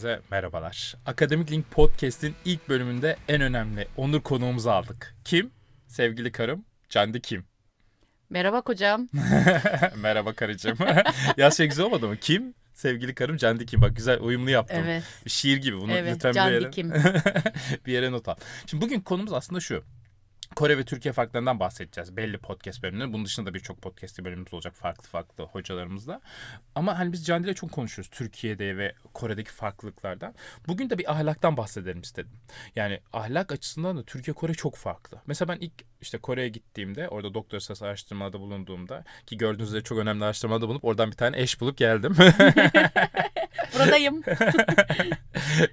Herkese 0.00 0.22
merhabalar. 0.30 0.94
Akademik 1.06 1.50
Link 1.50 1.70
Podcast'in 1.70 2.34
ilk 2.44 2.68
bölümünde 2.68 3.16
en 3.28 3.40
önemli 3.40 3.88
onur 3.96 4.20
konuğumuzu 4.20 4.70
aldık. 4.70 5.16
Kim? 5.24 5.50
Sevgili 5.86 6.32
karım 6.32 6.64
Candi 6.88 7.20
Kim. 7.20 7.44
Merhaba 8.30 8.62
kocam. 8.62 9.08
Merhaba 9.96 10.32
karıcığım. 10.32 10.78
ya 11.36 11.50
şey 11.50 11.66
güzel 11.66 11.86
olmadı 11.86 12.08
mı? 12.08 12.16
Kim? 12.16 12.54
Sevgili 12.74 13.14
karım 13.14 13.36
Candi 13.36 13.66
Kim. 13.66 13.82
Bak 13.82 13.96
güzel 13.96 14.20
uyumlu 14.20 14.50
yaptım. 14.50 14.82
Evet. 14.84 15.04
Bir 15.24 15.30
şiir 15.30 15.56
gibi. 15.56 15.76
Bunu 15.76 15.92
Evet, 15.92 16.14
lütfen 16.14 16.30
bir 16.30 16.34
Candi 16.34 16.54
yere, 16.54 16.70
Kim. 16.70 16.92
bir 17.86 17.92
yere 17.92 18.12
not 18.12 18.28
al. 18.28 18.36
Şimdi 18.66 18.84
bugün 18.84 19.00
konumuz 19.00 19.32
aslında 19.32 19.60
şu. 19.60 19.84
Kore 20.56 20.78
ve 20.78 20.84
Türkiye 20.84 21.12
farklarından 21.12 21.60
bahsedeceğiz. 21.60 22.16
Belli 22.16 22.38
podcast 22.38 22.82
bölümleri. 22.82 23.12
Bunun 23.12 23.24
dışında 23.24 23.50
da 23.50 23.54
birçok 23.54 23.82
podcast 23.82 24.24
bölümümüz 24.24 24.54
olacak 24.54 24.74
farklı 24.76 25.08
farklı 25.08 25.44
hocalarımızla. 25.44 26.20
Ama 26.74 26.98
hani 26.98 27.12
biz 27.12 27.26
Can 27.26 27.42
ile 27.42 27.54
çok 27.54 27.72
konuşuyoruz 27.72 28.10
Türkiye'de 28.10 28.76
ve 28.76 28.94
Kore'deki 29.14 29.50
farklılıklardan. 29.50 30.34
Bugün 30.68 30.90
de 30.90 30.98
bir 30.98 31.12
ahlaktan 31.12 31.56
bahsedelim 31.56 32.00
istedim. 32.00 32.32
Yani 32.76 33.00
ahlak 33.12 33.52
açısından 33.52 33.96
da 33.96 34.02
Türkiye 34.02 34.34
Kore 34.34 34.54
çok 34.54 34.76
farklı. 34.76 35.20
Mesela 35.26 35.48
ben 35.48 35.58
ilk 35.60 35.72
işte 36.00 36.18
Kore'ye 36.18 36.48
gittiğimde 36.48 37.08
orada 37.08 37.34
doktor 37.34 37.56
esas 37.56 37.82
araştırmada 37.82 38.40
bulunduğumda 38.40 39.04
ki 39.26 39.36
gördüğünüz 39.36 39.68
üzere 39.68 39.82
çok 39.82 39.98
önemli 39.98 40.24
araştırmada 40.24 40.68
bulunup 40.68 40.84
oradan 40.84 41.10
bir 41.10 41.16
tane 41.16 41.40
eş 41.40 41.60
bulup 41.60 41.76
geldim. 41.76 42.16
Buradayım. 43.74 44.22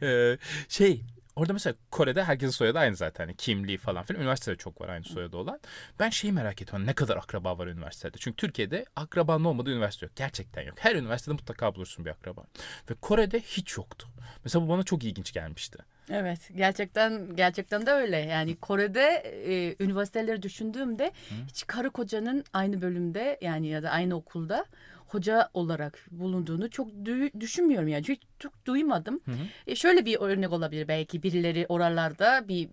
Ee, 0.02 0.38
şey 0.70 1.03
orada 1.37 1.53
mesela 1.53 1.75
Kore'de 1.91 2.23
herkesin 2.23 2.51
soyadı 2.51 2.79
aynı 2.79 2.95
zaten. 2.95 3.23
Hani 3.25 3.35
kimliği 3.35 3.77
falan 3.77 4.03
filan. 4.03 4.21
Üniversitede 4.21 4.55
çok 4.55 4.81
var 4.81 4.89
aynı 4.89 5.03
soyadı 5.03 5.37
olan. 5.37 5.59
Ben 5.99 6.09
şeyi 6.09 6.33
merak 6.33 6.61
ediyorum. 6.61 6.85
Ne 6.85 6.94
kadar 6.94 7.17
akraba 7.17 7.57
var 7.57 7.67
üniversitede? 7.67 8.17
Çünkü 8.19 8.35
Türkiye'de 8.38 8.85
akrabanın 8.95 9.44
olmadığı 9.45 9.71
üniversite 9.71 10.05
yok. 10.05 10.16
Gerçekten 10.16 10.61
yok. 10.61 10.75
Her 10.79 10.95
üniversitede 10.95 11.33
mutlaka 11.33 11.75
bulursun 11.75 12.05
bir 12.05 12.09
akraba. 12.09 12.44
Ve 12.89 12.94
Kore'de 13.02 13.39
hiç 13.39 13.77
yoktu. 13.77 14.07
Mesela 14.44 14.66
bu 14.66 14.69
bana 14.69 14.83
çok 14.83 15.03
ilginç 15.03 15.33
gelmişti. 15.33 15.77
evet 16.11 16.39
gerçekten 16.55 17.35
gerçekten 17.35 17.85
de 17.85 17.91
öyle. 17.91 18.17
Yani 18.17 18.55
Kore'de 18.55 19.03
e, 19.47 19.75
üniversiteleri 19.83 20.41
düşündüğümde 20.41 21.11
hiç 21.47 21.67
karı 21.67 21.89
kocanın 21.89 22.44
aynı 22.53 22.81
bölümde 22.81 23.38
yani 23.41 23.67
ya 23.67 23.83
da 23.83 23.89
aynı 23.89 24.16
okulda 24.16 24.66
hoca 25.08 25.50
olarak 25.53 26.05
bulunduğunu 26.11 26.69
çok 26.69 26.89
dü- 26.89 27.39
düşünmüyorum 27.39 27.88
yani 27.88 28.03
hiç 28.08 28.22
çok 28.39 28.66
duymadım. 28.66 29.22
Hı 29.25 29.31
hı. 29.31 29.36
E, 29.67 29.75
şöyle 29.75 30.05
bir 30.05 30.17
örnek 30.19 30.52
olabilir 30.52 30.88
belki 30.88 31.23
birileri 31.23 31.66
oralarda 31.69 32.47
bir 32.47 32.69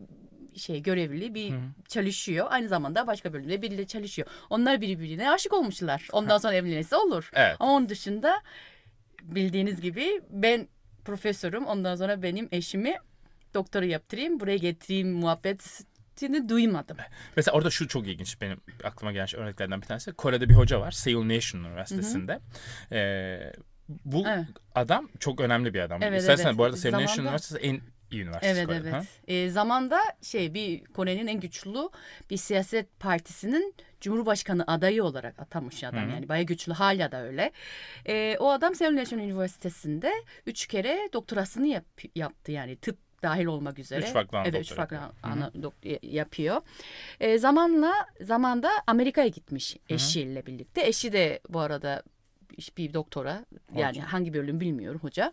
şey 0.56 0.82
görevli 0.82 1.34
bir 1.34 1.50
Hı 1.50 1.58
çalışıyor. 1.88 2.46
Aynı 2.50 2.68
zamanda 2.68 3.06
başka 3.06 3.32
bölümde 3.32 3.62
birileri 3.62 3.86
çalışıyor. 3.86 4.28
Onlar 4.50 4.80
birbirine 4.80 5.30
aşık 5.30 5.52
olmuşlar. 5.52 6.08
Ondan 6.12 6.38
sonra 6.38 6.54
evlenirse 6.54 6.96
olur. 6.96 7.30
Evet. 7.34 7.56
Ama 7.60 7.72
onun 7.72 7.88
dışında 7.88 8.42
bildiğiniz 9.22 9.80
gibi 9.80 10.20
ben 10.30 10.68
profesörüm. 11.04 11.66
Ondan 11.66 11.96
sonra 11.96 12.22
benim 12.22 12.48
eşimi 12.52 12.94
doktora 13.54 13.84
yaptırayım, 13.84 14.40
buraya 14.40 14.56
getireyim 14.56 15.22
muhabbetini 16.22 16.48
duymadım. 16.48 16.96
Mesela 17.36 17.56
orada 17.56 17.70
şu 17.70 17.88
çok 17.88 18.06
ilginç 18.08 18.40
benim 18.40 18.60
aklıma 18.84 19.12
gelen 19.12 19.26
şey- 19.26 19.40
örneklerden 19.40 19.82
bir 19.82 19.86
tanesi. 19.86 20.12
Kore'de 20.12 20.48
bir 20.48 20.54
hoca 20.54 20.80
var. 20.80 20.90
Seoul 20.90 21.28
National 21.28 21.66
Üniversitesi'nde. 21.70 22.40
Ee, 22.92 23.52
bu 23.88 24.24
Evet. 24.28 24.46
adam 24.74 25.08
çok 25.20 25.40
önemli 25.40 25.74
bir 25.74 25.80
adam. 25.80 26.02
Evet, 26.02 26.20
İstersen 26.20 26.46
evet. 26.46 26.58
bu 26.58 26.64
arada 26.64 26.76
Seoul 26.76 26.92
Zamanda- 26.92 27.02
National 27.10 27.26
Üniversitesi 27.26 27.66
en 27.66 27.80
iyi 28.10 28.22
üniversitesi 28.22 28.58
Evet 28.58 28.66
Kore'de. 28.66 28.80
evet. 28.88 28.92
ha? 28.94 29.02
E, 29.28 29.50
zamanda 29.50 30.00
şey 30.22 30.54
bir 30.54 30.84
Kore'nin 30.84 31.26
en 31.26 31.40
güçlü 31.40 31.88
bir 32.30 32.36
siyaset 32.36 33.00
partisinin 33.00 33.74
Cumhurbaşkanı 34.00 34.64
adayı 34.66 35.04
olarak 35.04 35.38
atamış 35.38 35.84
adam 35.84 36.02
Hı 36.02 36.06
hı. 36.06 36.10
yani 36.10 36.28
bayağı 36.28 36.44
güçlü 36.44 36.72
hala 36.72 37.12
da 37.12 37.22
öyle. 37.22 37.52
E, 38.06 38.36
o 38.40 38.50
adam 38.50 38.74
Seoul 38.74 38.96
National 38.96 39.24
Üniversitesi'nde 39.24 40.12
üç 40.46 40.66
kere 40.66 41.08
doktorasını 41.12 41.66
yap- 41.66 42.16
yaptı 42.16 42.52
yani 42.52 42.76
tıp 42.76 42.98
dahil 43.24 43.46
olmak 43.46 43.78
üzere. 43.78 44.00
Üç 44.00 44.12
farklı 44.12 44.38
ana 44.38 44.46
Evet 44.48 44.60
üç 44.60 44.72
farklı 44.74 44.96
yapıyor. 44.96 45.14
ana 45.22 45.48
dok- 45.48 46.06
yapıyor. 46.06 46.60
E, 47.20 47.38
zamanla 47.38 47.92
zamanda 48.20 48.70
Amerika'ya 48.86 49.28
gitmiş 49.28 49.76
eşiyle 49.88 50.46
birlikte. 50.46 50.86
Eşi 50.86 51.12
de 51.12 51.40
bu 51.48 51.60
arada 51.60 52.02
bir 52.78 52.94
doktora 52.94 53.44
yani 53.76 54.00
hangi 54.00 54.34
bölüm 54.34 54.60
bilmiyorum 54.60 55.00
hoca. 55.02 55.32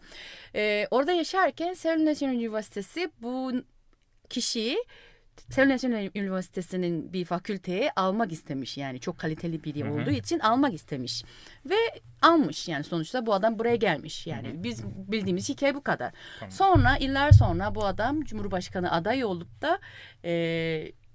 Ee, 0.55 0.87
orada 0.91 1.11
yaşarken 1.11 1.73
Seoul 1.73 2.05
National 2.05 2.35
Üniversitesi 2.35 3.11
bu 3.21 3.51
kişiyi 4.29 4.77
Seoul 5.49 5.69
National 5.69 6.09
Üniversitesi'nin 6.15 7.13
bir 7.13 7.25
fakülteye 7.25 7.91
almak 7.95 8.31
istemiş 8.31 8.77
yani. 8.77 8.99
Çok 8.99 9.17
kaliteli 9.17 9.63
biri 9.63 9.83
Hı 9.83 9.87
hı. 9.89 9.93
olduğu 9.93 10.11
için 10.11 10.39
almak 10.39 10.73
istemiş. 10.73 11.23
Ve 11.65 11.75
almış 12.21 12.67
yani 12.67 12.83
sonuçta 12.83 13.25
bu 13.25 13.33
adam 13.33 13.59
buraya 13.59 13.75
gelmiş 13.75 14.27
yani. 14.27 14.63
Biz 14.63 14.83
bildiğimiz 14.85 15.49
hikaye 15.49 15.75
bu 15.75 15.83
kadar. 15.83 16.11
Tamam. 16.39 16.51
Sonra 16.51 16.97
yıllar 17.01 17.31
sonra 17.31 17.75
bu 17.75 17.85
adam 17.85 18.21
Cumhurbaşkanı 18.23 18.91
adayı 18.91 19.27
olup 19.27 19.61
da 19.61 19.79
e, 20.25 20.31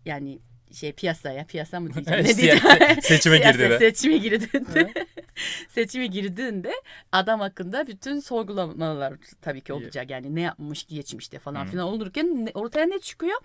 yani 0.04 0.38
şey 0.72 0.92
piyasaya 0.92 1.44
piyasa 1.44 1.80
mı 1.80 1.94
diyeceğim 1.94 2.20
ne 2.24 2.36
diyeceğim? 2.36 2.60
seçime 3.02 3.38
girdi 3.52 3.76
seçime 3.78 4.16
girdiğinde 4.16 4.92
seçime 5.68 6.06
girdiğinde 6.06 6.72
adam 7.12 7.40
hakkında 7.40 7.86
bütün 7.86 8.20
sorgulamalar 8.20 9.14
tabii 9.42 9.60
ki 9.60 9.72
olacak 9.72 10.10
yani 10.10 10.34
ne 10.34 10.40
yapmış 10.40 10.86
geçmişte 10.86 11.38
falan 11.38 11.66
Hı. 11.66 11.70
filan 11.70 11.88
olurken 11.88 12.48
ortaya 12.54 12.86
ne 12.86 12.98
çıkıyor? 12.98 13.40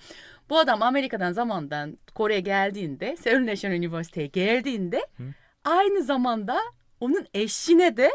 Bu 0.50 0.59
adam 0.59 0.84
Amerika'dan 0.84 1.31
zamandan 1.31 1.97
Kore'ye 2.16 2.40
geldiğinde 2.40 3.18
Seoul 3.18 3.46
National 3.46 3.75
Üniversite'ye 3.75 4.28
geldiğinde 4.28 5.07
Hı. 5.18 5.24
aynı 5.66 6.03
zamanda 6.03 6.59
onun 7.00 7.28
eşine 7.34 7.97
de 7.97 8.12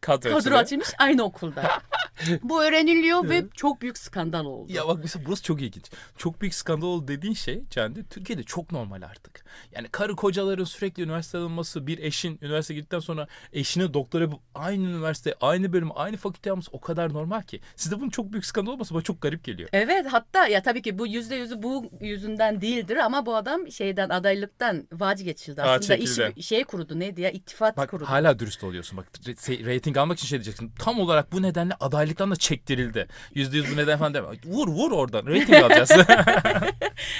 Kadro, 0.00 0.56
açılmış 0.56 0.88
aynı 0.98 1.22
okulda. 1.22 1.62
Bu 2.42 2.64
öğreniliyor 2.64 3.28
ve 3.28 3.44
çok 3.54 3.82
büyük 3.82 3.98
skandal 3.98 4.44
oldu. 4.46 4.72
Ya 4.72 4.88
bak 4.88 4.98
mesela 5.02 5.24
burası 5.26 5.42
çok 5.42 5.62
ilginç. 5.62 5.84
Çok 6.18 6.40
büyük 6.40 6.54
skandal 6.54 6.86
oldu 6.86 7.08
dediğin 7.08 7.34
şey 7.34 7.62
Candi 7.70 8.08
Türkiye'de 8.08 8.42
çok 8.42 8.72
normal 8.72 9.02
artık. 9.02 9.44
Yani 9.72 9.88
karı 9.88 10.16
kocaların 10.16 10.64
sürekli 10.64 11.02
üniversite 11.02 11.38
alınması, 11.38 11.86
bir 11.86 11.98
eşin 11.98 12.38
üniversite 12.42 12.74
gittikten 12.74 12.98
sonra 12.98 13.26
eşine 13.52 13.94
doktora 13.94 14.22
yapıp 14.24 14.40
aynı 14.54 14.82
üniversite, 14.88 15.34
aynı 15.40 15.72
bölüm, 15.72 15.88
aynı 15.94 16.16
fakülte 16.16 16.50
alması 16.50 16.70
o 16.72 16.80
kadar 16.80 17.12
normal 17.12 17.42
ki. 17.42 17.60
Sizde 17.76 18.00
bunun 18.00 18.10
çok 18.10 18.32
büyük 18.32 18.46
skandal 18.46 18.72
olması 18.72 18.94
bana 18.94 19.02
çok 19.02 19.20
garip 19.22 19.44
geliyor. 19.44 19.68
Evet 19.72 20.06
hatta 20.10 20.46
ya 20.46 20.62
tabii 20.62 20.82
ki 20.82 20.98
bu 20.98 21.06
yüzde 21.06 21.34
yüzü 21.36 21.62
bu 21.62 21.90
yüzünden 22.00 22.60
değildir 22.60 22.96
ama 22.96 23.26
bu 23.26 23.36
adam 23.36 23.70
şeyden 23.72 24.08
adaylıktan 24.08 24.88
vazgeçildi. 24.92 25.62
Aa, 25.62 25.64
Aslında 25.72 25.96
çekildi. 25.98 26.32
işi 26.36 26.48
şey 26.48 26.64
kurudu 26.64 26.98
neydi 26.98 27.20
ya 27.20 27.30
ittifak 27.30 27.76
Bak 27.76 27.90
kurudu. 27.90 28.08
hala 28.08 28.38
dürüst 28.38 28.64
oluyorsun. 28.64 28.96
Bak 28.98 29.06
re- 29.24 29.74
rating 29.74 29.96
almak 29.96 30.18
için 30.18 30.28
şey 30.28 30.38
diyeceksin. 30.38 30.72
Tam 30.78 31.00
olarak 31.00 31.32
bu 31.32 31.42
nedenle 31.42 31.74
adaylıktan 32.12 32.30
da 32.30 32.36
çektirildi. 32.36 33.08
Yüzde 33.34 33.56
yüz 33.56 33.72
bu 33.72 33.76
neden 33.76 33.98
falan 33.98 34.14
deme. 34.14 34.26
Vur 34.44 34.68
vur 34.68 34.92
oradan. 34.92 35.26
Rating 35.26 35.54
alacağız. 35.54 35.90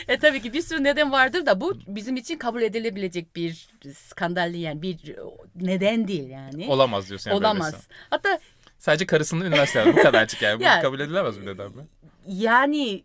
E 0.08 0.19
tabii 0.19 0.42
ki 0.42 0.53
bir 0.53 0.62
sürü 0.62 0.84
neden 0.84 1.12
vardır 1.12 1.47
da 1.47 1.60
bu 1.60 1.78
bizim 1.86 2.16
için 2.16 2.38
kabul 2.38 2.62
edilebilecek 2.62 3.36
bir 3.36 3.69
skandal 3.97 4.54
yani 4.54 4.82
bir 4.82 4.97
neden 5.56 6.08
değil 6.08 6.28
yani. 6.30 6.66
Olamaz 6.69 7.08
diyorsun 7.08 7.30
yani 7.30 7.38
Olamaz. 7.38 7.72
böylesi. 7.72 7.88
Hatta 8.10 8.38
Sadece 8.78 9.06
karısının 9.06 9.44
üniversite 9.44 9.80
aldı. 9.80 9.92
Bu 9.97 10.03
kadarcık 10.03 10.42
yani. 10.42 10.58
Bu 10.60 10.62
Ya- 10.62 10.82
kabul 10.82 11.00
edilemez 11.00 11.41
bir 11.41 11.47
neden 11.47 11.70
mi? 11.70 11.82
yani 12.26 13.04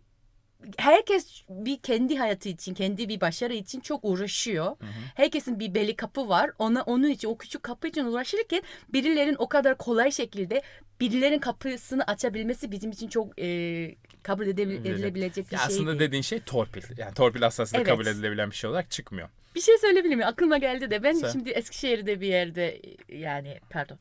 herkes 0.76 1.42
bir 1.48 1.78
kendi 1.78 2.16
hayatı 2.16 2.48
için, 2.48 2.74
kendi 2.74 3.08
bir 3.08 3.20
başarı 3.20 3.54
için 3.54 3.80
çok 3.80 4.00
uğraşıyor. 4.02 4.76
Herkesin 5.14 5.60
bir 5.60 5.74
belli 5.74 5.96
kapı 5.96 6.28
var. 6.28 6.50
Ona 6.58 6.82
onun 6.82 7.08
için 7.08 7.28
o 7.28 7.38
küçük 7.38 7.62
kapı 7.62 7.88
için 7.88 8.04
uğraşırken 8.04 8.62
birilerin 8.88 9.36
o 9.38 9.48
kadar 9.48 9.78
kolay 9.78 10.10
şekilde 10.12 10.62
birilerin 11.00 11.38
kapısını 11.38 12.04
açabilmesi 12.04 12.70
bizim 12.72 12.90
için 12.90 13.08
çok 13.08 13.40
e, 13.40 13.94
kabul 14.22 14.46
edilebilecek 14.46 15.50
bir 15.52 15.56
şey 15.56 15.66
aslında 15.66 15.90
değil. 15.90 16.00
dediğin 16.00 16.22
şey 16.22 16.40
torpil. 16.40 16.82
Yani 16.96 17.14
torpil 17.14 17.46
aslında 17.46 17.70
Evet. 17.74 17.86
kabul 17.86 18.06
edilebilen 18.06 18.50
bir 18.50 18.56
şey 18.56 18.70
olarak 18.70 18.90
çıkmıyor. 18.90 19.28
Bir 19.54 19.60
şey 19.60 19.78
söyleyebilir 19.78 20.14
miyim? 20.16 20.28
Aklıma 20.28 20.58
geldi 20.58 20.90
de 20.90 21.02
ben 21.02 21.12
Sen. 21.12 21.30
şimdi 21.30 21.50
Eskişehir'de 21.50 22.20
bir 22.20 22.26
yerde 22.28 22.80
yani 23.08 23.58
pardon 23.70 23.98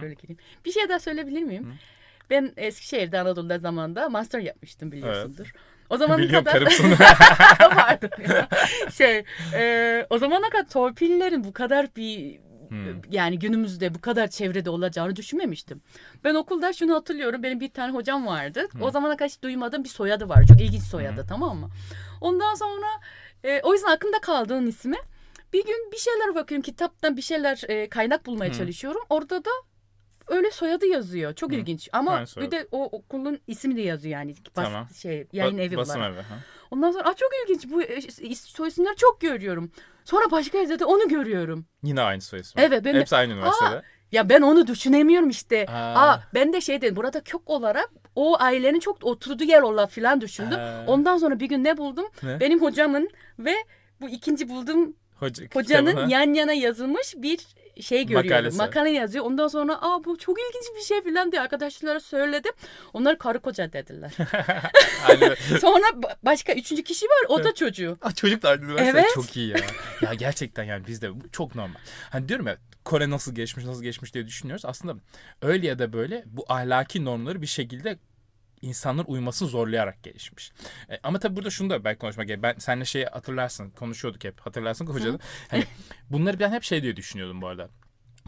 şöyle 0.00 0.14
gireyim. 0.14 0.38
Bir 0.64 0.72
şey 0.72 0.88
daha 0.88 0.98
söyleyebilir 0.98 1.42
miyim? 1.42 1.74
Ben 2.30 2.52
Eskişehir'de 2.56 3.20
Anadolu'da 3.20 3.58
zamanda 3.58 4.08
master 4.08 4.40
yapmıştım 4.40 4.92
biliyorsundur. 4.92 5.52
O 5.90 5.96
zaman 5.96 6.18
Biliyorum 6.18 6.44
kadar. 6.44 6.62
Pardon 7.58 8.34
ya. 8.34 8.48
Şey, 8.92 9.24
e, 9.54 10.06
o 10.10 10.18
zamana 10.18 10.50
kadar 10.50 10.68
torpillerin 10.70 11.44
bu 11.44 11.52
kadar 11.52 11.86
bir 11.96 12.38
Hmm. 12.68 13.00
yani 13.10 13.38
günümüzde 13.38 13.94
bu 13.94 14.00
kadar 14.00 14.28
çevrede 14.28 14.70
olacağını 14.70 15.16
düşünmemiştim. 15.16 15.82
Ben 16.24 16.34
okulda 16.34 16.72
şunu 16.72 16.94
hatırlıyorum. 16.94 17.42
Benim 17.42 17.60
bir 17.60 17.70
tane 17.70 17.92
hocam 17.94 18.26
vardı. 18.26 18.66
O 18.80 18.90
zamana 18.90 19.16
kadar 19.16 19.28
hiç 19.28 19.42
duymadığım 19.42 19.84
bir 19.84 19.88
soyadı 19.88 20.28
var. 20.28 20.44
Çok 20.44 20.60
ilginç 20.60 20.82
soyadı 20.82 21.26
tamam 21.28 21.56
mı? 21.58 21.68
Ondan 22.20 22.54
sonra 22.54 22.86
e, 23.44 23.60
o 23.62 23.72
yüzden 23.72 23.90
aklımda 23.90 24.18
kaldı 24.20 24.54
onun 24.54 24.66
ismi. 24.66 24.96
Bir 25.52 25.66
gün 25.66 25.90
bir 25.92 25.96
şeyler 25.96 26.34
bakıyorum 26.34 26.62
kitaptan 26.62 27.16
bir 27.16 27.22
şeyler 27.22 27.62
e, 27.68 27.88
kaynak 27.88 28.26
bulmaya 28.26 28.50
Hı. 28.52 28.58
çalışıyorum. 28.58 29.00
Orada 29.10 29.44
da 29.44 29.50
öyle 30.26 30.50
soyadı 30.50 30.86
yazıyor. 30.86 31.34
Çok 31.34 31.50
Hı. 31.50 31.54
ilginç. 31.54 31.88
Ama 31.92 32.24
bir 32.36 32.50
de 32.50 32.68
o 32.72 32.84
okulun 32.84 33.38
ismi 33.46 33.76
de 33.76 33.80
yazıyor 33.80 34.12
yani. 34.18 34.34
Bas, 34.56 34.64
Tamam. 34.64 34.88
şey 34.94 35.26
yayın 35.32 35.58
Ba- 35.58 35.62
evi 35.62 35.76
Basın 35.76 35.98
olarak. 36.00 36.14
evi. 36.14 36.22
Ha. 36.22 36.34
Ondan 36.70 36.90
sonra 36.90 37.04
Aa, 37.08 37.14
çok 37.14 37.28
ilginç 37.44 37.70
bu 37.72 37.82
e, 37.82 38.00
soy 38.34 38.68
isimleri 38.68 38.96
çok 38.96 39.20
görüyorum. 39.20 39.70
Sonra 40.04 40.30
başka 40.30 40.58
yerde 40.58 40.78
de 40.78 40.84
onu 40.84 41.08
görüyorum. 41.08 41.66
Yine 41.82 42.00
aynı 42.02 42.20
soy 42.20 42.40
ismi. 42.40 42.62
Evet, 42.62 42.84
ben 42.84 42.94
de- 42.94 43.00
Hepsi 43.00 43.16
aynı 43.16 43.32
üniversitede. 43.32 43.82
Ya 44.12 44.28
ben 44.28 44.42
onu 44.42 44.66
düşünemiyorum 44.66 45.30
işte. 45.30 45.66
Aa. 45.68 45.94
Aa, 46.10 46.22
ben 46.34 46.52
de 46.52 46.60
şey 46.60 46.80
dedim 46.80 46.96
burada 46.96 47.20
kök 47.20 47.50
olarak 47.50 47.90
o 48.14 48.36
ailenin 48.40 48.80
çok 48.80 49.04
oturduğu 49.04 49.44
yer 49.44 49.62
olarak 49.62 49.90
falan 49.90 50.20
düşündüm. 50.20 50.58
Ha. 50.58 50.84
Ondan 50.86 51.18
sonra 51.18 51.40
bir 51.40 51.46
gün 51.48 51.64
ne 51.64 51.76
buldum? 51.76 52.06
Ne? 52.22 52.40
Benim 52.40 52.62
hocamın 52.62 53.10
ve 53.38 53.54
bu 54.00 54.08
ikinci 54.08 54.48
bulduğum 54.48 54.96
Hoca, 55.16 55.44
hocanın 55.52 55.90
kitabına. 55.90 56.12
yan 56.12 56.34
yana 56.34 56.52
yazılmış 56.52 57.14
bir 57.16 57.38
şey 57.80 58.06
görüyorum. 58.06 58.30
Makalesi. 58.30 58.56
Makale 58.56 58.90
yazıyor. 58.90 59.24
Ondan 59.24 59.48
sonra 59.48 59.78
aa 59.82 60.04
bu 60.04 60.18
çok 60.18 60.36
ilginç 60.40 60.76
bir 60.76 60.84
şey 60.84 61.02
falan 61.02 61.32
diye 61.32 61.42
arkadaşlara 61.42 62.00
söyledim. 62.00 62.52
Onlar 62.92 63.18
karı 63.18 63.40
koca 63.40 63.72
dediler. 63.72 64.12
Sonra 65.60 65.86
ba- 65.86 66.16
başka 66.22 66.52
üçüncü 66.52 66.82
kişi 66.82 67.06
var 67.06 67.26
o 67.28 67.44
da 67.44 67.54
çocuğu. 67.54 67.98
Aa, 68.02 68.12
çocuklar 68.12 68.58
üniversite 68.58 68.90
Evet. 68.90 69.10
çok 69.14 69.36
iyi 69.36 69.48
ya. 69.48 69.56
ya 70.02 70.14
gerçekten 70.14 70.64
yani 70.64 70.86
bizde 70.86 71.10
çok 71.32 71.54
normal. 71.54 71.80
Hani 72.10 72.28
diyorum 72.28 72.46
ya 72.46 72.56
Kore 72.84 73.10
nasıl 73.10 73.34
geçmiş 73.34 73.64
nasıl 73.64 73.82
geçmiş 73.82 74.14
diye 74.14 74.26
düşünüyoruz. 74.26 74.64
Aslında 74.64 74.94
öyle 75.42 75.66
ya 75.66 75.78
da 75.78 75.92
böyle 75.92 76.24
bu 76.26 76.44
ahlaki 76.48 77.04
normları 77.04 77.42
bir 77.42 77.46
şekilde 77.46 77.98
insanlar 78.68 79.04
uymasını 79.08 79.48
zorlayarak 79.48 80.02
gelişmiş. 80.02 80.52
E, 80.90 80.98
ama 81.02 81.18
tabii 81.18 81.36
burada 81.36 81.50
şunu 81.50 81.70
da 81.70 81.84
belki 81.84 81.98
konuşmak 81.98 82.26
gerek. 82.26 82.42
Ben 82.42 82.54
seninle 82.58 82.84
şeyi 82.84 83.06
hatırlarsın 83.06 83.70
konuşuyorduk 83.70 84.24
hep 84.24 84.40
hatırlarsın 84.40 84.86
hocanın. 84.86 85.20
Hani 85.48 85.64
bunları 86.10 86.40
ben 86.40 86.50
hep 86.52 86.62
şey 86.62 86.82
diye 86.82 86.96
düşünüyordum 86.96 87.42
bu 87.42 87.46
arada. 87.48 87.68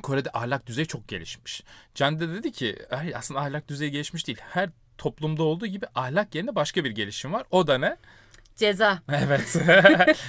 Kore'de 0.02 0.30
ahlak 0.32 0.66
düzeyi 0.66 0.86
çok 0.86 1.08
gelişmiş. 1.08 1.62
Can 1.94 2.20
da 2.20 2.28
dedi 2.34 2.52
ki 2.52 2.78
"Hayır, 2.90 3.14
aslında 3.16 3.40
ahlak 3.40 3.68
düzeyi 3.68 3.90
gelişmiş 3.90 4.26
değil. 4.26 4.38
Her 4.40 4.70
toplumda 4.98 5.42
olduğu 5.42 5.66
gibi 5.66 5.86
ahlak 5.94 6.34
yerine 6.34 6.54
başka 6.54 6.84
bir 6.84 6.90
gelişim 6.90 7.32
var. 7.32 7.46
O 7.50 7.66
da 7.66 7.78
ne? 7.78 7.96
Ceza. 8.58 8.98
Evet. 9.12 9.56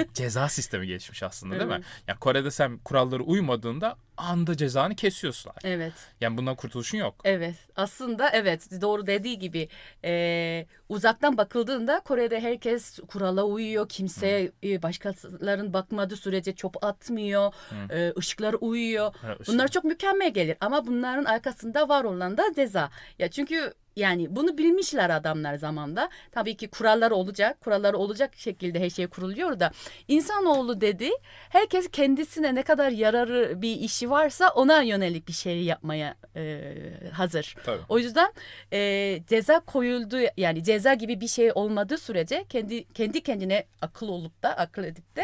ceza 0.13 0.49
sistemi 0.49 0.87
gelişmiş 0.87 1.23
aslında 1.23 1.55
değil 1.59 1.69
mi? 1.69 1.73
Evet. 1.75 1.85
Ya 2.07 2.15
Kore'de 2.15 2.51
sen 2.51 2.77
kurallara 2.77 3.23
uymadığında 3.23 3.95
anda 4.17 4.57
cezanı 4.57 4.95
kesiyorlar. 4.95 5.55
Evet. 5.63 5.93
Yani 6.21 6.37
bundan 6.37 6.55
kurtuluşun 6.55 6.97
yok. 6.97 7.15
Evet 7.23 7.55
aslında 7.75 8.29
evet 8.29 8.81
doğru 8.81 9.07
dediği 9.07 9.39
gibi 9.39 9.69
e, 10.03 10.65
uzaktan 10.89 11.37
bakıldığında 11.37 11.99
Kore'de 11.99 12.39
herkes 12.41 12.99
kurala 13.07 13.43
uyuyor. 13.43 13.89
Kimse 13.89 14.51
e, 14.63 14.81
başkalarının 14.81 15.73
bakmadığı 15.73 16.15
sürece 16.15 16.55
çöp 16.55 16.83
atmıyor. 16.83 17.53
E, 17.91 18.13
ışıklar 18.17 18.55
uyuyor. 18.61 19.15
Ha, 19.21 19.35
ışık. 19.41 19.53
Bunlar 19.53 19.67
çok 19.67 19.83
mükemmel 19.83 20.33
gelir 20.33 20.57
ama 20.59 20.87
bunların 20.87 21.25
arkasında 21.25 21.89
var 21.89 22.03
olan 22.03 22.37
da 22.37 22.43
ceza. 22.55 22.89
Ya 23.19 23.31
çünkü 23.31 23.73
yani 23.99 24.35
bunu 24.35 24.57
bilmişler 24.57 25.09
adamlar 25.09 25.55
zamanda. 25.55 26.09
Tabii 26.31 26.57
ki 26.57 26.67
kurallar 26.67 27.11
olacak. 27.11 27.61
Kurallar 27.61 27.93
olacak 27.93 28.35
şekilde 28.35 28.79
her 28.79 28.89
şey 28.89 29.07
kuruluyor 29.07 29.59
da 29.59 29.71
insanoğlu 30.07 30.81
dedi 30.81 31.09
herkes 31.49 31.91
kendisine 31.91 32.55
ne 32.55 32.63
kadar 32.63 32.89
yararı 32.91 33.61
bir 33.61 33.75
işi 33.75 34.09
varsa 34.09 34.49
ona 34.49 34.81
yönelik 34.81 35.27
bir 35.27 35.33
şey 35.33 35.63
yapmaya 35.63 36.15
e, 36.35 36.73
hazır. 37.13 37.55
Tabii. 37.65 37.81
O 37.89 37.99
yüzden 37.99 38.33
e, 38.73 39.19
ceza 39.27 39.59
koyuldu 39.59 40.17
yani 40.37 40.63
ceza 40.63 40.93
gibi 40.93 41.21
bir 41.21 41.27
şey 41.27 41.51
olmadığı 41.55 41.97
sürece 41.97 42.45
kendi 42.49 42.93
kendi 42.93 43.23
kendine 43.23 43.65
akıl 43.81 44.07
olup 44.07 44.43
da 44.43 44.57
akıl 44.57 44.83
edip 44.83 45.15
de 45.15 45.23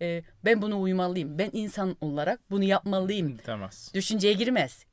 e, 0.00 0.22
ben 0.44 0.62
bunu 0.62 0.80
uymalıyım. 0.80 1.38
Ben 1.38 1.50
insan 1.52 1.96
olarak 2.00 2.40
bunu 2.50 2.64
yapmalıyım. 2.64 3.38
Demez. 3.46 3.90
Düşünceye 3.94 4.34
girmez. 4.34 4.84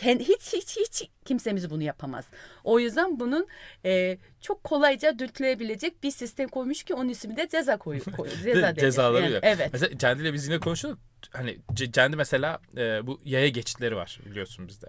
Kendi, 0.00 0.24
hiç 0.24 0.52
hiç 0.52 0.76
hiç 0.76 1.08
kimsemiz 1.24 1.70
bunu 1.70 1.82
yapamaz. 1.82 2.24
O 2.64 2.80
yüzden 2.80 3.20
bunun 3.20 3.46
e, 3.84 4.18
çok 4.40 4.64
kolayca 4.64 5.18
dürtülebilecek 5.18 6.02
bir 6.02 6.10
sistem 6.10 6.48
koymuş 6.48 6.82
ki 6.82 6.94
onun 6.94 7.08
ismi 7.08 7.36
de 7.36 7.48
ceza 7.48 7.76
koyu. 7.76 8.04
koyu 8.16 8.30
ceza. 8.42 8.74
Cezaları 8.74 9.22
Yani, 9.22 9.32
ya. 9.34 9.40
Evet. 9.42 9.70
Mesela 9.72 9.98
Cendi 9.98 10.22
ile 10.22 10.32
biz 10.32 10.46
yine 10.46 10.58
konuşuyorduk. 10.58 11.02
Hani 11.30 11.58
Cendi 11.74 12.16
mesela 12.16 12.58
e, 12.76 13.06
bu 13.06 13.20
yaya 13.24 13.48
geçitleri 13.48 13.96
var 13.96 14.20
biliyorsun 14.26 14.68
bizde. 14.68 14.86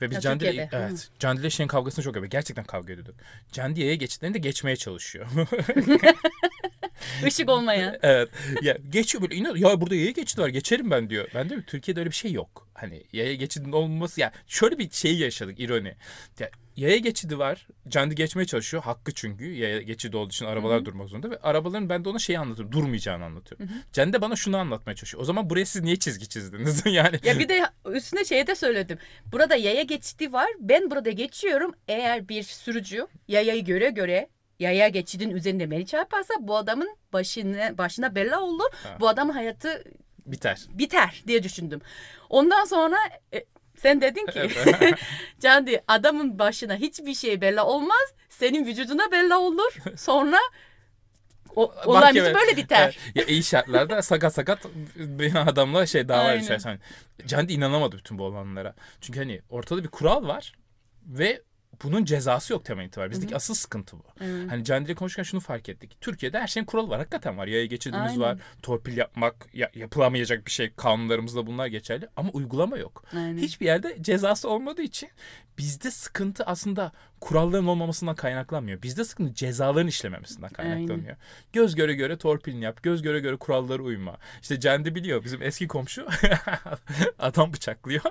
Ve 0.00 0.10
biz 0.10 0.18
Cendi 0.18 0.44
ile 0.46 0.68
evet, 0.72 1.10
Cendi 1.18 1.40
ile 1.40 1.50
şeyin 1.50 1.68
kavgasını 1.68 2.04
çok 2.04 2.16
yapıyor. 2.16 2.30
Gerçekten 2.30 2.64
kavga 2.64 2.92
ediyorduk. 2.92 3.14
Cendi 3.52 3.80
yaya 3.80 3.94
geçitlerini 3.94 4.34
de 4.34 4.38
geçmeye 4.38 4.76
çalışıyor. 4.76 5.26
Işık 7.26 7.50
olmayan. 7.50 7.96
evet. 8.02 8.28
Ya 8.62 8.76
geçiyor 8.90 9.22
böyle 9.22 9.34
inanıyor. 9.34 9.70
Ya 9.70 9.80
burada 9.80 9.94
yaya 9.94 10.10
geçidi 10.10 10.40
var. 10.40 10.48
Geçerim 10.48 10.90
ben 10.90 11.10
diyor. 11.10 11.28
Ben 11.34 11.48
diyorum 11.48 11.64
Türkiye'de 11.66 12.00
öyle 12.00 12.10
bir 12.10 12.14
şey 12.14 12.32
yok. 12.32 12.68
Hani 12.74 13.04
yaya 13.12 13.34
geçidinin 13.34 13.72
olmaması 13.72 14.20
ya 14.20 14.32
şöyle 14.46 14.78
bir 14.78 14.90
şey 14.90 15.18
yaşadık 15.18 15.60
ironi. 15.60 15.94
Ya, 16.38 16.50
yaya 16.76 16.96
geçidi 16.96 17.38
var. 17.38 17.66
Cendi 17.88 18.14
geçmeye 18.14 18.46
çalışıyor. 18.46 18.82
Hakkı 18.82 19.14
çünkü. 19.14 19.52
Yaya 19.52 19.82
geçidi 19.82 20.16
olduğu 20.16 20.30
için 20.30 20.46
arabalar 20.46 20.84
durmak 20.84 21.08
zorunda 21.08 21.30
ve 21.30 21.38
arabaların 21.38 21.88
ben 21.88 22.04
de 22.04 22.08
ona 22.08 22.18
şeyi 22.18 22.38
anlatıyorum. 22.38 22.72
Durmayacağını 22.72 23.24
anlatıyorum. 23.24 23.68
Cendi 23.92 24.12
de 24.12 24.20
bana 24.20 24.36
şunu 24.36 24.56
anlatmaya 24.56 24.96
çalışıyor. 24.96 25.22
O 25.22 25.24
zaman 25.24 25.50
buraya 25.50 25.66
siz 25.66 25.82
niye 25.82 25.96
çizgi 25.96 26.28
çizdiniz? 26.28 26.82
yani 26.86 27.20
Ya 27.24 27.38
bir 27.38 27.48
de 27.48 27.62
üstüne 27.92 28.24
şeye 28.24 28.46
de 28.46 28.54
söyledim. 28.54 28.98
Burada 29.32 29.56
yaya 29.56 29.82
geçidi 29.82 30.32
var. 30.32 30.48
Ben 30.60 30.90
burada 30.90 31.10
geçiyorum. 31.10 31.74
Eğer 31.88 32.28
bir 32.28 32.42
sürücü 32.42 33.06
yayayı 33.28 33.64
göre 33.64 33.90
göre 33.90 34.28
yaya 34.60 34.88
geçidin 34.88 35.30
üzerinde 35.30 35.70
beni 35.70 35.86
çarparsa 35.86 36.34
bu 36.40 36.56
adamın 36.56 36.96
başına 37.12 37.78
başına 37.78 38.14
bela 38.14 38.40
olur. 38.40 38.70
Ha. 38.82 38.96
Bu 39.00 39.08
adamın 39.08 39.32
hayatı 39.32 39.84
biter. 40.26 40.66
biter 40.68 41.22
diye 41.26 41.42
düşündüm. 41.42 41.80
Ondan 42.30 42.64
sonra 42.64 42.96
e, 43.34 43.44
sen 43.76 44.00
dedin 44.00 44.26
ki. 44.26 44.50
Candi 45.40 45.82
adamın 45.88 46.38
başına 46.38 46.76
hiçbir 46.76 47.14
şey 47.14 47.40
bela 47.40 47.66
olmaz. 47.66 48.14
Senin 48.28 48.66
vücuduna 48.66 49.12
bela 49.12 49.38
olur. 49.38 49.76
Sonra 49.96 50.38
o, 51.56 51.74
olayımız 51.86 52.22
evet. 52.22 52.34
böyle 52.34 52.56
biter. 52.56 52.98
Ya 53.14 53.24
iyi 53.24 53.44
şartlarda 53.44 54.02
sakat 54.02 54.34
sakat 54.34 54.58
bir 54.96 55.34
adamla 55.48 55.86
şey 55.86 56.08
dava. 56.08 56.28
Hani 56.64 56.78
Cendi 57.26 57.52
inanamadı 57.52 57.98
bütün 57.98 58.18
bu 58.18 58.24
olanlara. 58.24 58.74
Çünkü 59.00 59.18
hani 59.18 59.40
ortada 59.48 59.84
bir 59.84 59.88
kural 59.88 60.28
var 60.28 60.52
ve 61.06 61.42
bunun 61.82 62.04
cezası 62.04 62.52
yok 62.52 62.64
temel 62.64 62.84
itibariyle. 62.86 63.12
Bizdeki 63.12 63.36
asıl 63.36 63.54
sıkıntı 63.54 63.96
bu. 63.98 64.02
Evet. 64.20 64.50
Hani 64.50 64.64
Cendi 64.64 64.86
ile 64.86 64.94
konuşurken 64.94 65.22
şunu 65.22 65.40
fark 65.40 65.68
ettik. 65.68 65.96
Türkiye'de 66.00 66.40
her 66.40 66.46
şeyin 66.46 66.66
kuralı 66.66 66.88
var. 66.88 66.98
Hakikaten 66.98 67.38
var. 67.38 67.46
Yaya 67.46 67.66
geçidimiz 67.66 68.06
Aynen. 68.10 68.20
var. 68.20 68.38
Torpil 68.62 68.96
yapmak 68.96 69.46
ya- 69.54 69.70
yapılamayacak 69.74 70.46
bir 70.46 70.50
şey. 70.50 70.72
Kanunlarımızda 70.76 71.46
bunlar 71.46 71.66
geçerli. 71.66 72.08
Ama 72.16 72.30
uygulama 72.30 72.78
yok. 72.78 73.04
Aynen. 73.16 73.38
Hiçbir 73.38 73.66
yerde 73.66 73.96
cezası 74.00 74.48
olmadığı 74.48 74.82
için 74.82 75.08
bizde 75.58 75.90
sıkıntı 75.90 76.44
aslında 76.44 76.92
kuralların 77.20 77.66
olmamasından 77.66 78.14
kaynaklanmıyor. 78.14 78.82
Bizde 78.82 79.04
sıkıntı 79.04 79.34
cezaların 79.34 79.86
işlememesinden 79.86 80.50
kaynaklanıyor. 80.50 81.16
Göz 81.52 81.74
göre 81.74 81.94
göre 81.94 82.18
torpilini 82.18 82.64
yap. 82.64 82.82
Göz 82.82 83.02
göre 83.02 83.20
göre 83.20 83.36
kurallara 83.36 83.82
uyma. 83.82 84.16
İşte 84.42 84.60
Cendi 84.60 84.94
biliyor. 84.94 85.24
Bizim 85.24 85.42
eski 85.42 85.68
komşu 85.68 86.06
adam 87.18 87.52
bıçaklıyor. 87.52 88.02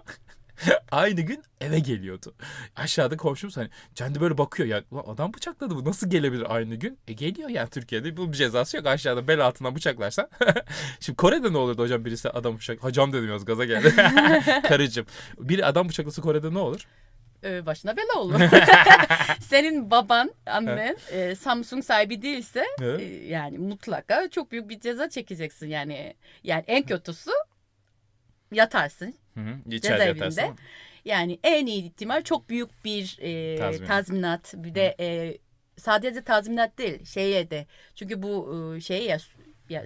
Aynı 0.91 1.21
gün 1.21 1.43
eve 1.61 1.79
geliyordu. 1.79 2.35
Aşağıda 2.75 3.17
komşumuz 3.17 3.57
hani 3.57 3.69
Cendi 3.95 4.21
böyle 4.21 4.37
bakıyor 4.37 4.69
ya 4.69 4.83
"Ulan 4.91 5.03
adam 5.13 5.33
bıçakladı 5.33 5.75
bu 5.75 5.85
nasıl 5.85 6.09
gelebilir 6.09 6.55
aynı 6.55 6.75
gün? 6.75 6.99
E 7.07 7.13
geliyor 7.13 7.49
yani 7.49 7.69
Türkiye'de 7.69 8.17
bu 8.17 8.31
bir 8.31 8.37
cezası 8.37 8.77
yok 8.77 8.85
aşağıda 8.85 9.27
bel 9.27 9.39
altından 9.45 9.75
bıçaklarsan. 9.75 10.29
Şimdi 10.99 11.17
Kore'de 11.17 11.53
ne 11.53 11.57
olurdu 11.57 11.81
hocam 11.83 12.05
birisi 12.05 12.29
adam 12.29 12.57
bıçak 12.57 12.83
hocam 12.83 13.13
dedim 13.13 13.27
yalnız 13.27 13.45
gaza 13.45 13.65
geldi. 13.65 13.93
Karıcığım. 14.67 15.05
Bir 15.39 15.69
adam 15.69 15.89
bıçaklası 15.89 16.21
Kore'de 16.21 16.53
ne 16.53 16.59
olur? 16.59 16.87
Ee, 17.43 17.65
başına 17.65 17.97
bela 17.97 18.19
olur. 18.19 18.39
Senin 19.41 19.91
baban, 19.91 20.31
annen 20.45 20.97
e, 21.11 21.35
Samsung 21.35 21.83
sahibi 21.83 22.21
değilse 22.21 22.65
e, 22.81 22.85
yani 23.27 23.57
mutlaka 23.57 24.29
çok 24.29 24.51
büyük 24.51 24.69
bir 24.69 24.79
ceza 24.79 25.09
çekeceksin 25.09 25.67
yani. 25.67 26.15
Yani 26.43 26.63
en 26.67 26.83
kötüsü 26.83 27.31
yatarsın. 28.51 29.15
Hı 29.35 29.69
Cezaevinde. 29.69 30.03
yatarsın. 30.23 30.55
Yani 31.05 31.39
en 31.43 31.65
iyi 31.65 31.83
ihtimal 31.85 32.21
çok 32.23 32.49
büyük 32.49 32.85
bir 32.85 33.17
e, 33.21 33.57
Tazminat. 33.57 33.87
tazminat. 33.87 34.53
Bir 34.57 34.75
de 34.75 34.95
e, 34.99 35.37
sadece 35.77 36.21
tazminat 36.21 36.77
değil 36.77 37.05
şeye 37.05 37.49
de. 37.51 37.65
Çünkü 37.95 38.23
bu 38.23 38.55
e, 38.77 38.81
şey 38.81 39.05
ya, 39.05 39.17
ya 39.69 39.85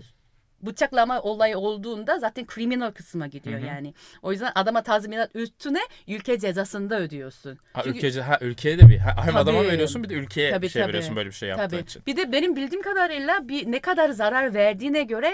bıçaklama 0.61 1.21
olayı 1.21 1.57
olduğunda 1.57 2.19
zaten 2.19 2.45
kriminal 2.45 2.91
kısma 2.91 3.27
gidiyor 3.27 3.59
Hı 3.59 3.63
hı. 3.63 3.67
yani. 3.67 3.93
O 4.21 4.31
yüzden 4.31 4.51
adama 4.55 4.83
tazminat 4.83 5.35
üstüne 5.35 5.79
ülke 6.07 6.39
cezasını 6.39 6.89
da 6.89 6.99
ödüyorsun. 6.99 7.59
Ha, 7.73 7.81
Çünkü- 7.83 7.97
ülkece, 7.97 8.21
ha, 8.21 8.37
ülkeye 8.41 8.79
de 8.79 8.89
bir 8.89 8.97
ha, 8.97 9.15
hem 9.17 9.25
Tabii. 9.25 9.37
adama 9.37 9.63
veriyorsun 9.63 10.03
bir 10.03 10.09
de 10.09 10.13
ülkeye 10.13 10.51
Tabii, 10.51 10.61
bir 10.65 10.69
şey 10.69 10.81
tabii. 10.81 10.89
veriyorsun 10.89 11.15
böyle 11.15 11.29
bir 11.29 11.35
şey 11.35 11.49
yaptığın 11.49 11.67
Tabii. 11.67 11.81
için. 11.81 12.01
Bir 12.07 12.17
de 12.17 12.31
benim 12.31 12.55
bildiğim 12.55 12.81
kadarıyla 12.81 13.47
bir 13.47 13.71
ne 13.71 13.79
kadar 13.79 14.09
zarar 14.09 14.53
verdiğine 14.53 15.03
göre 15.03 15.33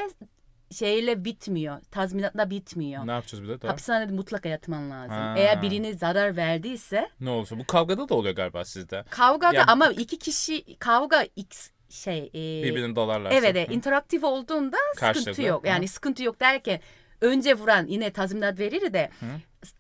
şeyle 0.72 1.26
bitmiyor. 1.26 1.82
Tazminatla 1.92 2.50
bitmiyor. 2.50 3.08
Ne 3.08 3.12
yapacağız 3.12 3.44
bir 3.44 3.50
de? 3.50 3.62
Daha? 3.62 3.72
Hapishanede 3.72 4.12
mutlaka 4.14 4.50
yatman 4.50 4.92
lazım. 4.92 5.16
Ha. 5.18 5.36
Eğer 5.38 5.62
birine 5.62 5.94
zarar 5.94 6.38
verdiyse 6.38 7.10
Ne 7.22 7.30
olursa. 7.30 7.60
Bu 7.60 7.66
kavgada 7.68 8.10
da 8.10 8.16
oluyor 8.16 8.36
galiba 8.36 8.66
sizde. 8.66 9.04
kavgada 9.10 9.56
Ya- 9.58 9.66
ama 9.68 9.88
iki 9.92 10.20
kişi 10.20 10.76
kavga 10.80 11.26
x 11.36 11.70
şey 11.90 12.20
e, 12.34 12.64
Birbirini 12.64 12.96
dalarlarsa. 12.96 13.38
evet 13.38 13.70
Hı. 13.70 13.74
interaktif 13.74 14.24
olduğunda 14.24 14.78
sıkıntı 14.94 15.00
Karşılıklı. 15.00 15.44
yok. 15.44 15.66
Yani 15.68 15.84
Hı. 15.84 15.92
sıkıntı 15.92 16.24
yok 16.24 16.40
derken 16.40 16.80
önce 17.22 17.54
vuran 17.54 17.86
yine 17.88 18.10
tazminat 18.14 18.60
verir 18.60 18.94
de 18.94 19.10
Hı. 19.20 19.26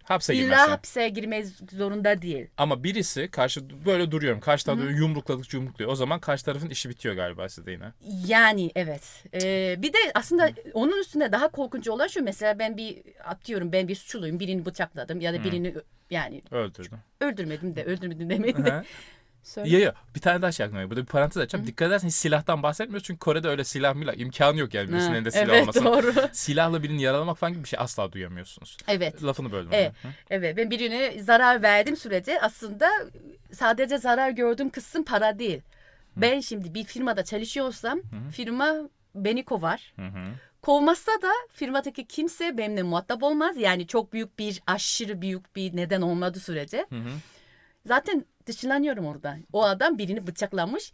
Hapse 0.04 0.34
illa 0.36 0.44
girmezsen. 0.44 0.70
hapse 0.70 1.10
girmek 1.10 1.46
zorunda 1.72 2.22
değil. 2.22 2.48
Ama 2.58 2.84
birisi 2.84 3.28
karşı 3.32 3.86
böyle 3.86 4.12
duruyorum. 4.12 4.40
Karşı 4.40 4.66
tarafı 4.66 4.84
yumrukladıkça 4.84 5.58
yumrukluyor. 5.58 5.92
O 5.92 5.96
zaman 5.96 6.20
karşı 6.20 6.46
tarafın 6.46 6.70
işi 6.70 6.90
bitiyor 6.90 7.16
galiba 7.16 7.50
sizde 7.50 7.72
yine. 7.72 7.92
Yani 8.28 8.72
evet. 8.76 9.24
Ee, 9.34 9.76
bir 9.82 9.94
de 9.94 9.98
aslında 10.16 10.50
onun 10.74 11.02
üstünde 11.02 11.32
daha 11.32 11.48
korkunç 11.48 11.88
olan 11.88 12.08
şu 12.08 12.24
mesela 12.24 12.60
ben 12.60 12.78
bir 12.78 13.02
atıyorum 13.26 13.72
ben 13.72 13.88
bir 13.88 13.96
suçluyum 13.96 14.40
birini 14.40 14.66
bıçakladım 14.66 15.22
ya 15.22 15.34
da 15.34 15.44
birini 15.44 15.70
ö- 15.70 15.84
yani 16.10 16.42
Öldürdüm. 16.52 17.00
öldürmedim 17.22 17.76
de 17.76 17.84
öldürmedim 17.84 18.30
demedim 18.30 18.66
de. 18.66 18.84
Hı. 19.46 19.50
Söyle. 19.50 19.70
Ya 19.70 19.80
ya 19.80 19.94
bir 20.16 20.22
tane 20.22 20.42
daha 20.42 20.52
şey 20.52 20.66
aklıma. 20.66 20.90
Burada 20.90 21.02
bir 21.02 21.06
parantez 21.06 21.38
açacağım. 21.38 21.68
Dikkat 21.68 21.88
edersen 21.88 22.08
hiç 22.08 22.16
silahtan 22.16 22.64
bahsetmiyoruz. 22.64 23.08
Çünkü 23.08 23.20
Kore'de 23.20 23.48
öyle 23.48 23.64
silah 23.64 23.96
milah 23.96 24.18
imkanı 24.18 24.60
yok 24.60 24.74
yani 24.74 24.90
birisinin 24.90 25.14
elinde 25.14 25.32
silah 25.32 25.44
evet 25.44 25.62
olması. 25.62 25.86
doğru. 25.86 26.14
Silahla 26.32 26.84
birini 26.84 27.02
yaralamak 27.02 27.38
falan 27.38 27.54
gibi 27.54 27.64
bir 27.64 27.70
şey 27.70 27.80
asla 27.80 28.12
duyamıyorsunuz. 28.12 28.78
Evet. 28.88 29.24
Lafını 29.24 29.52
böldüm. 29.52 29.70
Evet. 29.72 29.92
Hı? 30.02 30.08
Evet 30.30 30.58
ben 30.58 30.72
birine 30.72 31.24
zarar 31.24 31.64
verdim 31.64 31.98
sürece 31.98 32.42
aslında 32.42 32.90
sadece 33.54 33.98
zarar 33.98 34.30
gördüğüm 34.30 34.70
kısım 34.70 35.04
para 35.04 35.40
değil. 35.40 35.62
Ben 36.18 36.40
şimdi 36.40 36.74
bir 36.74 36.84
firmada 36.84 37.24
çalışıyorsam 37.24 38.00
firma 38.32 38.76
beni 39.16 39.46
kovar. 39.46 39.94
Hı 39.96 40.06
hı. 40.06 40.32
Kovmazsa 40.62 41.12
da 41.12 41.32
firmadaki 41.54 42.08
kimse 42.08 42.58
benimle 42.58 42.84
muhatap 42.84 43.24
olmaz. 43.24 43.58
Yani 43.58 43.88
çok 43.88 44.14
büyük 44.14 44.40
bir 44.40 44.62
aşırı 44.68 45.22
büyük 45.22 45.56
bir 45.56 45.76
neden 45.76 46.02
olmadığı 46.02 46.40
sürece. 46.40 46.86
Hı 46.90 46.96
hı. 46.96 47.10
Zaten 47.86 48.26
dışlanıyorum 48.48 49.06
oradan. 49.06 49.40
O 49.54 49.64
adam 49.64 49.98
birini 49.98 50.28
bıçaklamış. 50.28 50.94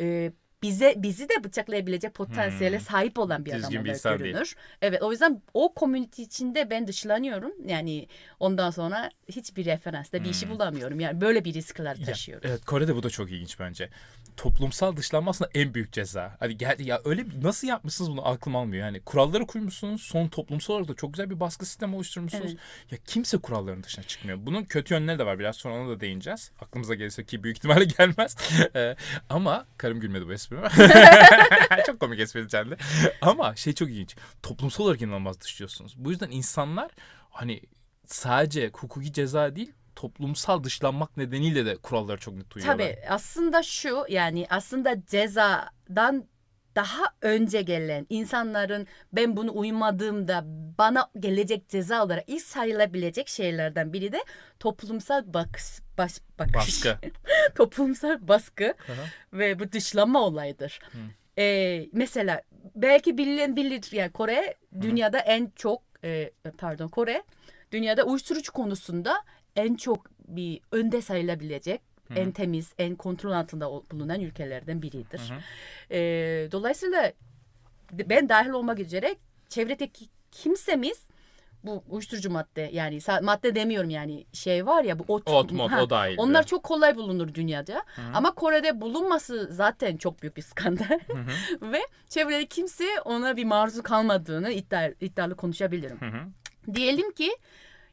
Ee, 0.00 0.32
bize 0.62 0.94
bizi 0.96 1.28
de 1.28 1.44
bıçaklayabilecek 1.44 2.14
potansiyele 2.14 2.80
sahip 2.80 3.18
olan 3.18 3.44
bir 3.44 3.52
Hmm. 3.52 3.58
Adam 3.60 3.72
olarak 3.72 3.88
insan 3.88 4.18
değil. 4.18 4.30
görünür. 4.32 4.56
Evet 4.82 5.02
o 5.02 5.10
yüzden 5.12 5.42
o 5.54 5.72
community 5.76 6.22
içinde 6.22 6.70
ben 6.70 6.86
dışlanıyorum. 6.86 7.52
Yani 7.66 8.06
ondan 8.40 8.70
sonra 8.70 9.10
hiçbir 9.28 9.64
referansta 9.64 10.24
bir 10.24 10.28
işi 10.28 10.50
bulamıyorum. 10.50 11.00
Yani 11.00 11.20
böyle 11.20 11.44
bir 11.44 11.54
riskler 11.54 11.94
Hmm. 11.94 12.00
Ya, 12.00 12.06
taşıyoruz. 12.06 12.50
evet 12.50 12.64
Kore'de 12.64 12.96
bu 12.96 13.02
da 13.02 13.10
çok 13.10 13.30
ilginç 13.30 13.60
bence. 13.60 13.88
Toplumsal 14.38 14.96
dışlanma 14.96 15.30
aslında 15.30 15.50
en 15.54 15.74
büyük 15.74 15.92
ceza. 15.92 16.36
Hadi 16.40 16.56
gel 16.56 16.78
ya 16.78 17.00
öyle 17.04 17.24
nasıl 17.42 17.68
yapmışsınız 17.68 18.10
bunu 18.10 18.28
aklım 18.28 18.56
almıyor. 18.56 18.86
Yani 18.86 19.00
kuralları 19.00 19.46
koymuşsunuz. 19.46 20.02
Son 20.02 20.28
toplumsal 20.28 20.74
olarak 20.74 20.88
da 20.88 20.94
çok 20.94 21.12
güzel 21.12 21.30
bir 21.30 21.40
baskı 21.40 21.66
sistemi 21.66 21.96
oluşturmuşsunuz. 21.96 22.56
Ya 22.90 22.98
kimse 23.06 23.38
kuralların 23.38 23.82
dışına 23.82 24.04
çıkmıyor. 24.04 24.38
Bunun 24.40 24.64
kötü 24.64 24.94
yönleri 24.94 25.18
de 25.18 25.26
var. 25.26 25.38
Biraz 25.38 25.56
sonra 25.56 25.74
ona 25.74 25.88
da 25.88 26.00
değineceğiz. 26.00 26.50
Aklımıza 26.60 26.94
gelirse 26.94 27.24
ki 27.24 27.44
büyük 27.44 27.56
ihtimalle 27.56 27.84
gelmez. 27.98 28.36
Ee, 28.76 28.96
ama 29.28 29.66
karım 29.76 30.00
gülmedi 30.00 30.28
bu 30.28 30.32
esprime. 30.32 30.68
çok 31.86 32.00
komik 32.00 32.20
espri 32.20 32.46
kendi. 32.46 32.76
Ama 33.20 33.56
şey 33.56 33.72
çok 33.72 33.88
ilginç. 33.88 34.16
Toplumsal 34.42 34.84
olarak 34.84 35.02
inanılmaz 35.02 35.40
dışlıyorsunuz. 35.40 35.94
Bu 35.96 36.10
yüzden 36.10 36.30
insanlar 36.30 36.90
hani 37.30 37.60
sadece 38.06 38.70
hukuki 38.72 39.12
ceza 39.12 39.56
değil 39.56 39.72
toplumsal 39.98 40.64
dışlanmak 40.64 41.16
nedeniyle 41.16 41.66
de 41.66 41.76
kuralları 41.76 42.18
çok 42.18 42.34
net 42.36 42.56
uyuyorlar. 42.56 42.84
Tabii 42.84 42.98
aslında 43.08 43.62
şu 43.62 44.04
yani 44.08 44.46
aslında 44.50 45.06
cezadan 45.06 46.24
daha 46.74 47.04
önce 47.22 47.62
gelen 47.62 48.06
insanların 48.10 48.86
ben 49.12 49.36
bunu 49.36 49.58
uymadığımda 49.58 50.44
bana 50.78 51.10
gelecek 51.18 51.68
ceza 51.68 52.04
olarak 52.04 52.24
ilk 52.26 52.42
sayılabilecek 52.42 53.28
şeylerden 53.28 53.92
biri 53.92 54.12
de 54.12 54.24
toplumsal 54.60 55.34
baks, 55.34 55.80
bas, 55.98 56.20
bakış. 56.38 56.54
Baskı. 56.54 56.98
toplumsal 57.54 58.28
baskı 58.28 58.64
Hı 58.64 58.92
hı. 58.92 59.38
ve 59.38 59.58
bu 59.58 59.72
dışlanma 59.72 60.20
olayıdır. 60.22 60.78
Ee, 61.38 61.86
mesela 61.92 62.42
belki 62.74 63.18
bilin 63.18 63.56
bilir 63.56 63.92
yani 63.92 64.12
Kore 64.12 64.54
dünyada 64.80 65.18
en 65.18 65.52
çok 65.56 65.82
e, 66.04 66.30
pardon 66.58 66.88
Kore 66.88 67.22
dünyada 67.72 68.04
uyuşturucu 68.04 68.52
konusunda 68.52 69.24
en 69.58 69.74
çok 69.74 70.06
bir 70.28 70.60
önde 70.72 71.02
sayılabilecek 71.02 71.80
en 72.16 72.30
temiz, 72.32 72.72
en 72.78 72.96
kontrol 72.96 73.32
altında 73.32 73.70
bulunan 73.70 74.20
ülkelerden 74.20 74.82
biridir. 74.82 75.20
Ee, 75.90 76.48
dolayısıyla 76.52 77.12
ben 77.92 78.28
dahil 78.28 78.50
olmak 78.50 78.78
üzere 78.78 79.16
çevredeki 79.48 80.04
kimsemiz 80.30 81.08
bu 81.64 81.84
uyuşturucu 81.88 82.30
madde 82.30 82.70
yani 82.72 82.98
madde 83.22 83.54
demiyorum 83.54 83.90
yani 83.90 84.26
şey 84.32 84.66
var 84.66 84.84
ya 84.84 84.98
bu 84.98 85.04
ot, 85.08 85.28
Ot, 85.28 85.52
mod, 85.52 85.70
ha, 85.70 85.82
o 85.82 85.90
dahil. 85.90 86.14
onlar 86.18 86.46
çok 86.46 86.62
kolay 86.62 86.96
bulunur 86.96 87.34
dünyada. 87.34 87.82
Ama 88.14 88.34
Kore'de 88.34 88.80
bulunması 88.80 89.48
zaten 89.52 89.96
çok 89.96 90.22
büyük 90.22 90.36
bir 90.36 90.42
skandal. 90.42 91.00
Ve 91.62 91.80
çevrede 92.08 92.46
kimse 92.46 92.84
ona 93.04 93.36
bir 93.36 93.44
maruz 93.44 93.82
kalmadığını 93.82 94.50
iddia, 94.50 94.90
iddialı 95.00 95.36
konuşabilirim. 95.36 96.00
Hı 96.00 96.06
hı. 96.06 96.74
Diyelim 96.74 97.12
ki 97.12 97.30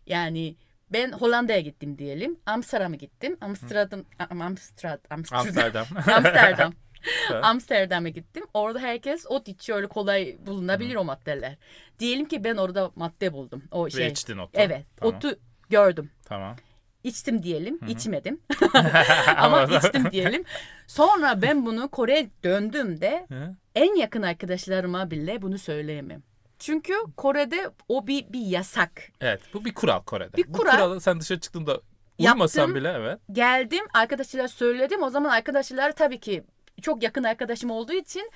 yani 0.08 0.56
ben 0.90 1.12
Hollanda'ya 1.12 1.60
gittim 1.62 1.98
diyelim. 1.98 2.40
Amsterdam'a 2.46 2.96
gittim. 2.96 3.38
Amsterdam 3.42 4.04
Am- 4.20 4.44
Amsterdam 4.44 5.24
Amsterdam 5.32 5.86
Amsterdam. 6.16 6.74
Amsterdam'a 7.44 8.10
gittim. 8.10 8.44
Orada 8.54 8.80
herkes 8.80 9.26
ot 9.30 9.48
içiyor. 9.48 9.78
Öyle 9.78 9.88
kolay 9.88 10.38
bulunabilir 10.46 10.96
o 10.96 11.04
maddeler. 11.04 11.56
Diyelim 12.00 12.26
ki 12.26 12.44
ben 12.44 12.56
orada 12.58 12.92
madde 12.96 13.34
buldum. 13.34 13.64
O 13.72 13.86
Ve 13.86 13.90
şey. 13.90 14.08
içtin 14.08 14.38
otu. 14.38 14.52
Evet. 14.54 14.86
Tamam. 14.98 15.16
Otu 15.16 15.40
gördüm. 15.70 16.12
Tamam. 16.26 16.56
İçtim 17.04 17.44
diyelim. 17.44 17.80
içmedim. 17.88 18.40
Ama- 19.38 19.64
içtim 19.64 20.12
diyelim. 20.12 20.44
Sonra 20.88 21.42
ben 21.42 21.66
bunu 21.66 21.90
Kore'ye 21.90 22.30
döndüğümde 22.44 23.26
Hı? 23.30 23.56
en 23.76 23.96
yakın 23.96 24.22
arkadaşlarıma 24.22 25.12
bile 25.12 25.42
bunu 25.42 25.58
söyleyemem. 25.58 26.24
Çünkü 26.60 26.94
Kore'de 27.18 27.70
o 27.90 28.08
bir 28.08 28.34
bir 28.34 28.40
yasak. 28.46 29.02
Evet 29.22 29.42
bu 29.54 29.66
bir 29.66 29.74
kural 29.74 30.00
Kore'de. 30.04 30.38
Bir 30.38 30.48
Bu 30.48 30.52
kural. 30.58 30.72
kuralı 30.72 31.02
sen 31.02 31.20
dışarı 31.20 31.40
çıktığında 31.40 31.82
uymasan 32.20 32.62
Yaptım. 32.62 32.76
bile 32.76 32.94
evet. 32.98 33.20
Geldim 33.32 33.86
arkadaşlara 33.94 34.48
söyledim. 34.48 35.04
O 35.04 35.10
zaman 35.10 35.30
arkadaşlar 35.30 35.92
tabii 35.92 36.20
ki 36.20 36.44
çok 36.82 37.04
yakın 37.04 37.24
arkadaşım 37.24 37.72
olduğu 37.72 37.94
için 37.94 38.32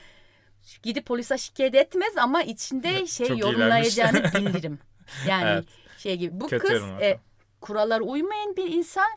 gidip 0.84 1.06
polise 1.06 1.38
şikayet 1.38 1.76
etmez 1.76 2.18
ama 2.18 2.44
içinde 2.44 3.08
şey 3.08 3.28
çok 3.28 3.40
yorumlayacağını 3.40 4.24
bilirim. 4.36 4.80
Yani 5.28 5.50
Evet. 5.50 5.66
şey 5.98 6.18
gibi. 6.18 6.40
Bu 6.40 6.48
Kötü 6.48 6.68
kız 6.68 6.84
e, 7.02 7.20
kurallara 7.62 8.04
uymayan 8.04 8.58
bir 8.58 8.72
insan 8.74 9.08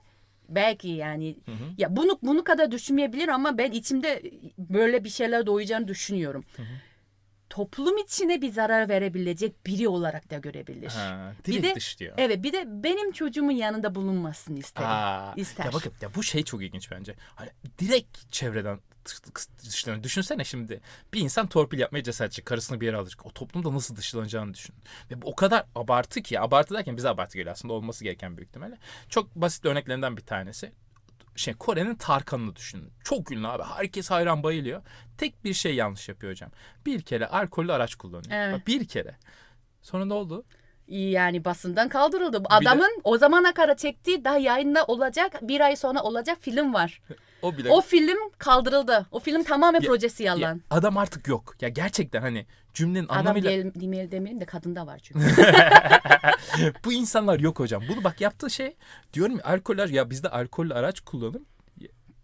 belki 0.49 0.89
yani 0.89 1.37
Hı 1.47 1.53
hı. 1.53 1.65
ya 1.79 1.97
bunu 1.97 2.19
bunu 2.23 2.45
kadar 2.45 2.71
düşünmeyebilir 2.71 3.29
ama 3.29 3.59
ben 3.59 3.71
içimde 3.71 4.23
böyle 4.59 5.05
bir 5.05 5.09
şeyler 5.09 5.47
doğacağını 5.47 5.89
düşünüyorum. 5.89 6.45
Toplum 7.53 7.99
içine 7.99 8.43
bir 8.43 8.53
zarar 8.53 8.89
verebilecek 8.89 9.67
biri 9.67 9.89
olarak 9.89 10.31
da 10.31 10.39
görebilir. 10.39 10.91
Ha, 10.91 11.33
Bir 11.47 11.63
de- 11.63 11.75
dışlıyor. 11.75 12.15
Evet 12.19 12.43
bir 12.43 12.53
de 12.53 12.65
benim 12.67 13.13
çocuğumun 13.13 13.53
yanında 13.53 13.95
bulunmasını 13.95 14.59
isterim. 14.59 14.89
Aa, 14.91 15.35
ister. 15.37 15.65
Ya 15.65 15.73
bakın 15.73 15.93
ya 16.01 16.15
bu 16.15 16.23
şey 16.23 16.43
çok 16.45 16.63
ilginç 16.63 16.91
bence. 16.91 17.15
Hani 17.35 17.51
direkt 17.79 18.33
çevreden 18.33 18.79
dışlanıyor. 19.65 20.03
Düşünsene 20.05 20.45
şimdi 20.45 20.81
bir 21.15 21.21
insan 21.21 21.47
torpil 21.47 21.79
yapmaya 21.79 22.03
cesaretçi 22.03 22.43
karısını 22.43 22.81
bir 22.81 22.87
yere 22.87 22.97
alacak. 22.97 23.27
O 23.27 23.31
toplumda 23.31 23.75
nasıl 23.75 23.97
dışlanacağını 23.97 24.55
düşün. 24.55 24.75
Ve 25.11 25.23
bu 25.23 25.27
o 25.27 25.35
kadar 25.37 25.65
abartı 25.75 26.23
ki 26.23 26.41
abartı 26.41 26.75
derken 26.75 26.97
bize 26.97 27.09
abartı 27.09 27.39
geliyor 27.39 27.53
aslında 27.53 27.75
olması 27.75 28.05
gereken 28.05 28.37
büyük 28.37 28.49
ihtimalle. 28.49 28.79
Çok 29.09 29.35
basit 29.37 29.65
örneklerinden 29.65 30.17
bir 30.17 30.23
tanesi. 30.23 30.73
Şey 31.37 31.55
Kore'nin 31.55 31.95
Tarkan'ını 31.95 32.57
düşünün. 32.57 32.91
Çok 33.05 33.33
ünlü 33.33 33.49
abi. 33.49 33.63
Herkes 33.63 34.11
hayran 34.11 34.43
bayılıyor. 34.43 34.83
Tek 35.19 35.45
bir 35.45 35.55
şey 35.55 35.75
yanlış 35.75 36.09
yapıyor 36.09 36.33
hocam. 36.33 36.51
Bir 36.87 37.03
kere 37.03 37.27
alkollü 37.27 37.73
araç 37.73 37.95
kullanıyor. 37.95 38.31
Evet. 38.33 38.55
Bak, 38.55 38.67
bir 38.67 38.89
kere. 38.89 39.17
Sonra 39.83 40.05
ne 40.05 40.15
oldu? 40.15 40.45
Yani 40.89 41.45
basından 41.45 41.89
kaldırıldı. 41.89 42.43
Adamın 42.51 43.01
o 43.05 43.19
zamana 43.19 43.55
kadar 43.55 43.77
çektiği 43.77 44.25
daha 44.25 44.39
yayında 44.39 44.85
olacak 44.85 45.33
bir 45.43 45.61
ay 45.61 45.77
sonra 45.77 46.03
olacak 46.03 46.39
film 46.41 46.75
var. 46.75 47.01
O 47.43 47.57
bile 47.59 47.71
O 47.71 47.81
film 47.81 48.19
kaldırıldı. 48.39 49.07
O 49.11 49.21
film 49.21 49.43
tamamen 49.45 49.81
Ya- 49.81 49.89
projesi 49.89 50.23
Ya, 50.23 50.35
yalan. 50.35 50.61
adam 50.71 50.97
artık 50.97 51.29
yok. 51.29 51.55
Ya 51.61 51.69
gerçekten 51.69 52.21
hani 52.23 52.47
cümlenin 52.75 53.07
Adam 53.07 53.19
anlamıyla 53.19 53.51
diyelim, 53.51 53.73
demeyelim, 53.75 54.11
demeyelim 54.11 54.41
de 54.41 54.45
kadında 54.45 54.87
var 54.87 54.99
çünkü. 55.03 55.21
bu 56.85 56.93
insanlar 56.93 57.41
yok 57.41 57.59
hocam. 57.59 57.83
Bunu 57.89 58.05
bak 58.05 58.21
yaptığı 58.21 58.51
şey 58.51 58.77
diyorum 59.13 59.37
ya 59.37 59.45
alkoller 59.45 59.89
ya 59.89 60.11
bizde 60.11 60.29
alkollü 60.29 60.75
araç 60.75 61.01
kullanım 61.01 61.47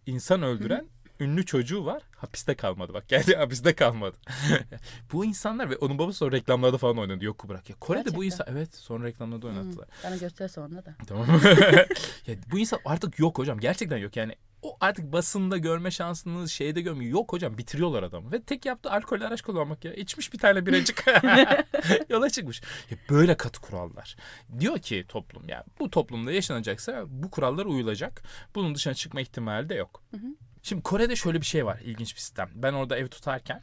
insan 0.07 0.43
öldüren 0.43 0.89
ünlü 1.21 1.47
çocuğu 1.47 1.85
var. 1.85 2.03
Hapiste 2.17 2.55
kalmadı 2.55 2.95
bak. 2.95 3.09
Geldi 3.09 3.37
hapiste 3.37 3.75
kalmadı. 3.75 4.17
bu 5.13 5.25
insanlar 5.25 5.71
ve 5.71 5.77
onun 5.77 5.99
babası 5.99 6.19
sonra 6.19 6.33
reklamlarda 6.33 6.79
falan 6.79 6.99
oynadı. 6.99 7.25
Yok 7.25 7.49
bırak 7.49 7.71
ya. 7.71 7.77
Kore'de 7.81 8.15
bu 8.15 8.23
Gerçekten. 8.23 8.27
insan 8.27 8.47
evet 8.51 8.75
sonra 8.75 9.05
reklamlarda 9.05 9.47
oynattılar. 9.47 9.89
Bana 10.05 10.17
göster 10.17 10.49
sonra 10.49 10.85
da. 10.85 10.95
Tamam. 11.07 11.27
ya 12.27 12.35
bu 12.53 12.59
insan 12.59 12.79
artık 12.85 13.19
yok 13.19 13.39
hocam. 13.39 13.61
Gerçekten 13.61 13.97
yok. 13.97 14.17
Yani 14.17 14.35
o 14.63 14.77
artık 14.81 15.13
basında 15.13 15.59
görme 15.59 15.91
şansınız 15.91 16.51
şeyde 16.51 16.81
görmüyor. 16.81 17.13
Yok 17.13 17.33
hocam 17.33 17.59
bitiriyorlar 17.59 18.03
adamı. 18.03 18.33
Ve 18.33 18.43
tek 18.43 18.67
yaptığı 18.67 18.91
alkol 18.91 19.21
araç 19.21 19.43
kullanmak 19.43 19.85
ya. 19.85 19.95
İçmiş 19.95 20.33
bir 20.33 20.39
tane 20.39 20.67
biracık. 20.67 21.05
Yola 22.09 22.31
çıkmış. 22.31 22.63
Ya 22.91 22.99
böyle 23.11 23.37
katı 23.37 23.61
kurallar. 23.61 24.17
Diyor 24.61 24.79
ki 24.79 25.05
toplum 25.09 25.49
ya 25.49 25.65
bu 25.81 25.91
toplumda 25.91 26.33
yaşanacaksa 26.33 27.05
bu 27.09 27.31
kurallar 27.31 27.67
uyulacak. 27.67 28.23
Bunun 28.55 28.75
dışına 28.75 28.95
çıkma 28.95 29.21
ihtimali 29.21 29.69
de 29.69 29.75
yok. 29.75 30.03
Şimdi 30.63 30.83
Kore'de 30.83 31.17
şöyle 31.17 31.41
bir 31.41 31.47
şey 31.47 31.67
var. 31.67 31.81
ilginç 31.85 32.15
bir 32.15 32.21
sistem. 32.21 32.51
Ben 32.55 32.73
orada 32.73 32.97
ev 32.97 33.09
tutarken 33.09 33.63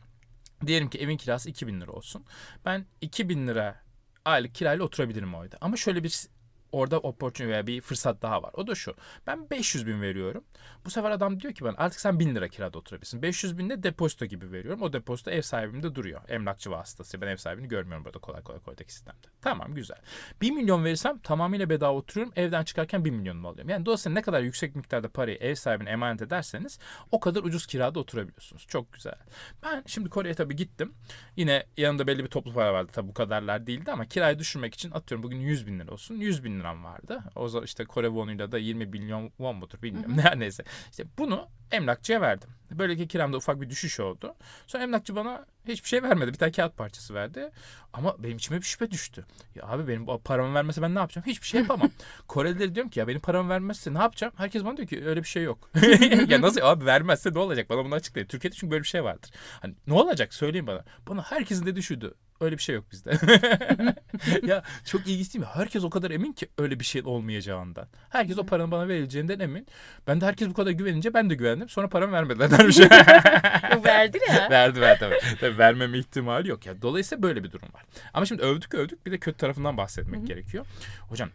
diyelim 0.67 0.89
ki 0.89 0.99
evin 0.99 1.17
kirası 1.17 1.49
2000 1.49 1.81
lira 1.81 1.91
olsun. 1.91 2.25
Ben 2.65 2.85
2000 3.01 3.47
lira 3.47 3.81
aylık 4.25 4.55
kirayla 4.55 4.85
oturabilirim 4.85 5.35
o 5.35 5.45
evde. 5.45 5.57
Ama 5.61 5.77
şöyle 5.77 6.03
bir 6.03 6.27
orada 6.75 6.99
opportunity 6.99 7.51
veya 7.53 7.67
bir 7.67 7.81
fırsat 7.81 8.21
daha 8.21 8.43
var. 8.43 8.51
O 8.53 8.67
da 8.67 8.75
şu. 8.75 8.95
Ben 9.27 9.49
500 9.49 9.87
bin 9.87 10.01
veriyorum. 10.01 10.43
Bu 10.85 10.89
sefer 10.89 11.11
adam 11.11 11.39
diyor 11.39 11.53
ki 11.53 11.63
bana 11.63 11.75
artık 11.77 11.99
sen 11.99 12.19
1000 12.19 12.35
lira 12.35 12.47
kirada 12.47 12.77
oturabilirsin. 12.77 13.21
500 13.21 13.57
bin 13.57 13.69
de 13.69 13.83
depozito 13.83 14.25
gibi 14.25 14.51
veriyorum. 14.51 14.81
O 14.81 14.93
depozito 14.93 15.31
ev 15.31 15.41
sahibimde 15.41 15.95
duruyor. 15.95 16.21
Emlakçı 16.29 16.71
vasıtası. 16.71 17.21
Ben 17.21 17.27
ev 17.27 17.37
sahibini 17.37 17.67
görmüyorum 17.67 18.05
burada 18.05 18.19
kolay 18.19 18.41
kolay 18.41 18.59
koydaki 18.59 18.93
sistemde. 18.93 19.27
Tamam 19.41 19.75
güzel. 19.75 19.97
1 20.41 20.51
milyon 20.51 20.85
verirsem 20.85 21.17
tamamıyla 21.19 21.69
bedava 21.69 21.97
oturuyorum. 21.97 22.33
Evden 22.35 22.63
çıkarken 22.63 23.05
1 23.05 23.09
milyonumu 23.09 23.47
alıyorum. 23.47 23.69
Yani 23.69 23.85
dolayısıyla 23.85 24.13
ne 24.13 24.21
kadar 24.21 24.41
yüksek 24.41 24.75
miktarda 24.75 25.09
parayı 25.09 25.37
ev 25.37 25.55
sahibine 25.55 25.89
emanet 25.89 26.21
ederseniz 26.21 26.79
o 27.11 27.19
kadar 27.19 27.43
ucuz 27.43 27.65
kirada 27.65 27.99
oturabiliyorsunuz. 27.99 28.67
Çok 28.67 28.93
güzel. 28.93 29.15
Ben 29.63 29.83
şimdi 29.87 30.09
Kore'ye 30.09 30.33
tabii 30.33 30.55
gittim. 30.55 30.93
Yine 31.35 31.65
yanında 31.77 32.07
belli 32.07 32.23
bir 32.23 32.29
toplu 32.29 32.53
para 32.53 32.73
vardı. 32.73 32.91
Tabii 32.93 33.07
bu 33.07 33.13
kadarlar 33.13 33.67
değildi 33.67 33.91
ama 33.91 34.05
kirayı 34.05 34.39
düşürmek 34.39 34.73
için 34.73 34.91
atıyorum 34.91 35.23
bugün 35.23 35.37
100 35.37 35.67
bin 35.67 35.79
lira 35.79 35.91
olsun. 35.91 36.15
100 36.15 36.43
bin 36.43 36.59
liram 36.65 36.83
vardı. 36.83 37.23
O 37.35 37.47
zaman 37.47 37.65
işte 37.65 37.85
Kore 37.85 38.07
wonuyla 38.07 38.51
da 38.51 38.57
20 38.57 38.85
milyon 38.85 39.27
won 39.27 39.55
mudur 39.55 39.81
bilmiyorum. 39.81 40.17
Her 40.21 40.39
neyse. 40.39 40.63
İşte 40.91 41.05
bunu 41.17 41.47
emlakçıya 41.71 42.21
verdim. 42.21 42.49
Böylece 42.71 43.07
kiramda 43.07 43.37
ufak 43.37 43.61
bir 43.61 43.69
düşüş 43.69 43.99
oldu. 43.99 44.35
Sonra 44.67 44.83
emlakçı 44.83 45.15
bana 45.15 45.45
hiçbir 45.67 45.89
şey 45.89 46.03
vermedi. 46.03 46.33
Bir 46.33 46.37
tane 46.37 46.51
kağıt 46.51 46.77
parçası 46.77 47.13
verdi. 47.13 47.51
Ama 47.93 48.23
benim 48.23 48.37
içime 48.37 48.57
bir 48.57 48.65
şüphe 48.65 48.91
düştü. 48.91 49.25
Ya 49.55 49.63
abi 49.67 49.87
benim 49.87 50.05
paramı 50.05 50.53
vermese 50.53 50.81
ben 50.81 50.95
ne 50.95 50.99
yapacağım? 50.99 51.25
Hiçbir 51.27 51.47
şey 51.47 51.61
yapamam. 51.61 51.89
Korelileri 52.27 52.75
diyorum 52.75 52.89
ki 52.89 52.99
ya 52.99 53.07
benim 53.07 53.21
paramı 53.21 53.49
vermezse 53.49 53.93
ne 53.93 53.97
yapacağım? 53.97 54.33
Herkes 54.37 54.65
bana 54.65 54.77
diyor 54.77 54.87
ki 54.87 55.05
öyle 55.05 55.23
bir 55.23 55.27
şey 55.27 55.43
yok. 55.43 55.69
ya 56.27 56.41
nasıl 56.41 56.61
abi 56.63 56.85
vermezse 56.85 57.33
ne 57.33 57.39
olacak? 57.39 57.69
Bana 57.69 57.85
bunu 57.85 57.95
açıklayın. 57.95 58.27
Türkiye'de 58.27 58.55
çünkü 58.55 58.71
böyle 58.71 58.83
bir 58.83 58.87
şey 58.87 59.03
vardır. 59.03 59.31
Hani 59.61 59.75
ne 59.87 59.93
olacak 59.93 60.33
söyleyin 60.33 60.67
bana. 60.67 60.83
Bana 61.07 61.21
herkesin 61.21 61.65
dediği 61.65 61.83
şuydu. 61.83 62.15
Öyle 62.39 62.57
bir 62.57 62.61
şey 62.61 62.75
yok 62.75 62.85
bizde. 62.91 63.11
ya 64.47 64.63
çok 64.85 65.07
ilginç 65.07 65.33
değil 65.33 65.45
mi? 65.45 65.51
Herkes 65.53 65.83
o 65.83 65.89
kadar 65.89 66.11
emin 66.11 66.33
ki 66.33 66.47
öyle 66.57 66.79
bir 66.79 66.85
şey 66.85 67.01
olmayacağından. 67.05 67.87
Herkes 68.09 68.37
o 68.37 68.45
paranın 68.45 68.71
bana 68.71 68.87
verileceğinden 68.87 69.39
emin. 69.39 69.67
Ben 70.07 70.21
de 70.21 70.25
herkes 70.25 70.49
bu 70.49 70.53
kadar 70.53 70.71
güvenince 70.71 71.13
ben 71.13 71.29
de 71.29 71.35
güvendim. 71.35 71.69
Sonra 71.69 71.89
paramı 71.89 72.13
vermediler 72.13 72.51
dermiş. 72.57 72.79
O 73.79 73.83
verdi 73.83 74.19
ya. 74.29 74.49
verdi 74.49 74.81
verdi 74.81 74.99
tabii. 74.99 75.37
tabii. 75.39 75.57
Vermeme 75.57 75.97
ihtimali 75.97 76.49
yok 76.49 76.65
ya. 76.65 76.81
Dolayısıyla 76.81 77.23
böyle 77.23 77.43
bir 77.43 77.51
durum 77.51 77.69
var. 77.73 77.83
Ama 78.13 78.25
şimdi 78.25 78.41
övdük 78.41 78.73
övdük 78.73 79.05
bir 79.05 79.11
de 79.11 79.17
kötü 79.17 79.37
tarafından 79.37 79.77
bahsetmek 79.77 80.27
gerekiyor. 80.27 80.65
Hocam 81.09 81.29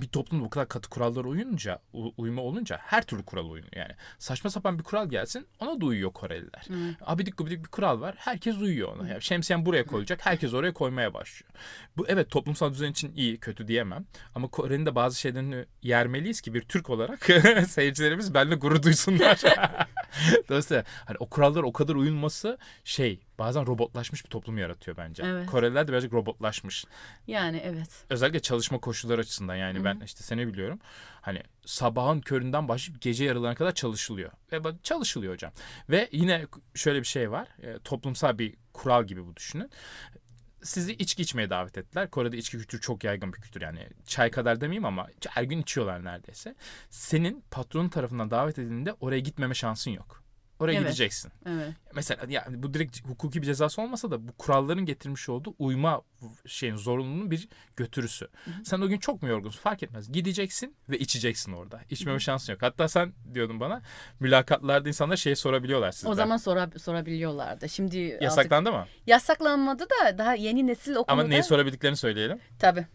bir 0.00 0.08
toplumda 0.08 0.44
bu 0.44 0.50
kadar 0.50 0.68
katı 0.68 0.90
kurallara 0.90 1.28
uyunca, 1.28 1.78
uyma 2.16 2.42
olunca 2.42 2.78
her 2.82 3.06
türlü 3.06 3.22
kural 3.22 3.50
uyuyor 3.50 3.68
yani. 3.76 3.92
Saçma 4.18 4.50
sapan 4.50 4.78
bir 4.78 4.84
kural 4.84 5.08
gelsin 5.08 5.46
ona 5.60 5.80
da 5.80 5.86
uyuyor 5.86 6.12
Koreliler. 6.12 6.66
Abidik 7.00 7.38
gubidik 7.38 7.64
bir 7.64 7.68
kural 7.68 8.00
var 8.00 8.14
herkes 8.18 8.56
uyuyor 8.56 8.96
ona. 8.96 9.08
Yani 9.08 9.22
şemsiyen 9.22 9.66
buraya 9.66 9.86
koyacak 9.86 10.26
herkes 10.26 10.54
oraya 10.54 10.72
koymaya 10.74 11.14
başlıyor. 11.14 11.52
Bu 11.96 12.06
evet 12.08 12.30
toplumsal 12.30 12.72
düzen 12.72 12.90
için 12.90 13.12
iyi 13.16 13.38
kötü 13.38 13.68
diyemem. 13.68 14.06
Ama 14.34 14.48
Kore'nin 14.48 14.86
de 14.86 14.94
bazı 14.94 15.20
şeylerini 15.20 15.64
yermeliyiz 15.82 16.40
ki 16.40 16.54
bir 16.54 16.62
Türk 16.62 16.90
olarak 16.90 17.24
seyircilerimiz 17.68 18.34
benimle 18.34 18.54
gurur 18.54 18.82
duysunlar. 18.82 19.40
Dolayısıyla 20.48 20.84
hani 21.04 21.16
o 21.20 21.26
kurallara 21.26 21.66
o 21.66 21.72
kadar 21.72 21.94
uyulması 21.94 22.58
şey 22.84 23.20
bazen 23.38 23.66
robotlaşmış 23.66 24.24
bir 24.24 24.30
toplum 24.30 24.58
yaratıyor 24.58 24.96
bence. 24.96 25.22
Evet. 25.26 25.46
Koreliler 25.46 25.88
de 25.88 25.92
birazcık 25.92 26.12
robotlaşmış 26.12 26.84
Yani 27.26 27.62
evet. 27.64 27.88
özellikle 28.10 28.40
çalışma 28.40 28.78
koşulları 28.78 29.20
açısından 29.20 29.54
yani 29.54 29.84
ben 29.84 30.00
işte 30.04 30.22
seni 30.22 30.46
biliyorum. 30.46 30.78
Hani 31.20 31.42
sabahın 31.66 32.20
köründen 32.20 32.68
başlayıp 32.68 33.02
gece 33.02 33.24
yarılarına 33.24 33.54
kadar 33.54 33.74
çalışılıyor. 33.74 34.30
Ve 34.52 34.62
çalışılıyor 34.82 35.32
hocam. 35.32 35.52
Ve 35.90 36.08
yine 36.12 36.46
şöyle 36.74 36.98
bir 37.00 37.06
şey 37.06 37.30
var. 37.30 37.48
e, 37.62 37.78
toplumsal 37.78 38.38
bir 38.38 38.54
kural 38.72 39.04
gibi 39.04 39.26
bu 39.26 39.36
düşünün. 39.36 39.70
Sizi 40.62 40.92
içki 40.92 41.22
içmeye 41.22 41.50
davet 41.50 41.78
ettiler. 41.78 42.10
Kore'de 42.10 42.36
içki 42.36 42.58
kültürü 42.58 42.80
çok 42.80 43.04
yaygın 43.04 43.32
bir 43.32 43.40
kültür 43.40 43.60
yani. 43.60 43.88
Çay 44.06 44.30
kadar 44.30 44.60
demeyeyim 44.60 44.84
ama 44.84 45.08
her 45.28 45.42
gün 45.42 45.62
içiyorlar 45.62 46.04
neredeyse. 46.04 46.54
Senin 46.90 47.44
patronun 47.50 47.88
tarafından 47.88 48.30
davet 48.30 48.58
edildiğinde 48.58 48.92
oraya 48.92 49.20
gitmeme 49.20 49.54
şansın 49.54 49.90
yok. 49.90 50.23
Oraya 50.60 50.72
Evet. 50.72 50.82
gideceksin. 50.82 51.32
Evet. 51.46 51.72
Mesela 51.94 52.26
yani 52.28 52.62
bu 52.62 52.74
direkt 52.74 53.08
hukuki 53.08 53.42
bir 53.42 53.46
cezası 53.46 53.82
olmasa 53.82 54.10
da 54.10 54.28
bu 54.28 54.32
kuralların 54.32 54.86
getirmiş 54.86 55.28
olduğu 55.28 55.54
uyma 55.58 56.02
şeyin 56.46 56.76
zorunluluğunun 56.76 57.30
bir 57.30 57.48
götürüsü. 57.76 58.28
Sen 58.64 58.80
o 58.80 58.88
gün 58.88 58.98
çok 58.98 59.22
mu 59.22 59.28
yorgunsun 59.28 59.60
fark 59.60 59.82
etmez. 59.82 60.12
Gideceksin 60.12 60.76
ve 60.88 60.98
içeceksin 60.98 61.52
orada. 61.52 61.80
İçmeme 61.90 62.18
şansın 62.20 62.52
yok. 62.52 62.62
Hatta 62.62 62.88
sen 62.88 63.12
diyordun 63.34 63.60
bana 63.60 63.82
mülakatlarda 64.20 64.88
insanlar 64.88 65.16
şey 65.16 65.36
sorabiliyorlar 65.36 65.92
sizden. 65.92 66.10
O 66.10 66.14
zaman 66.14 66.36
sora, 66.36 66.70
sorabiliyorlardı. 66.78 67.68
Şimdi 67.68 68.08
artık 68.10 68.22
Yasaklandı 68.22 68.72
mı? 68.72 68.86
yasaklanmadı 69.06 69.84
da 69.84 70.18
daha 70.18 70.34
yeni 70.34 70.66
nesil 70.66 70.94
o 70.96 71.04
Ama 71.08 71.22
neyi 71.24 71.42
sorabildiklerini 71.42 71.96
söyleyelim. 71.96 72.38
Tabii. 72.58 72.86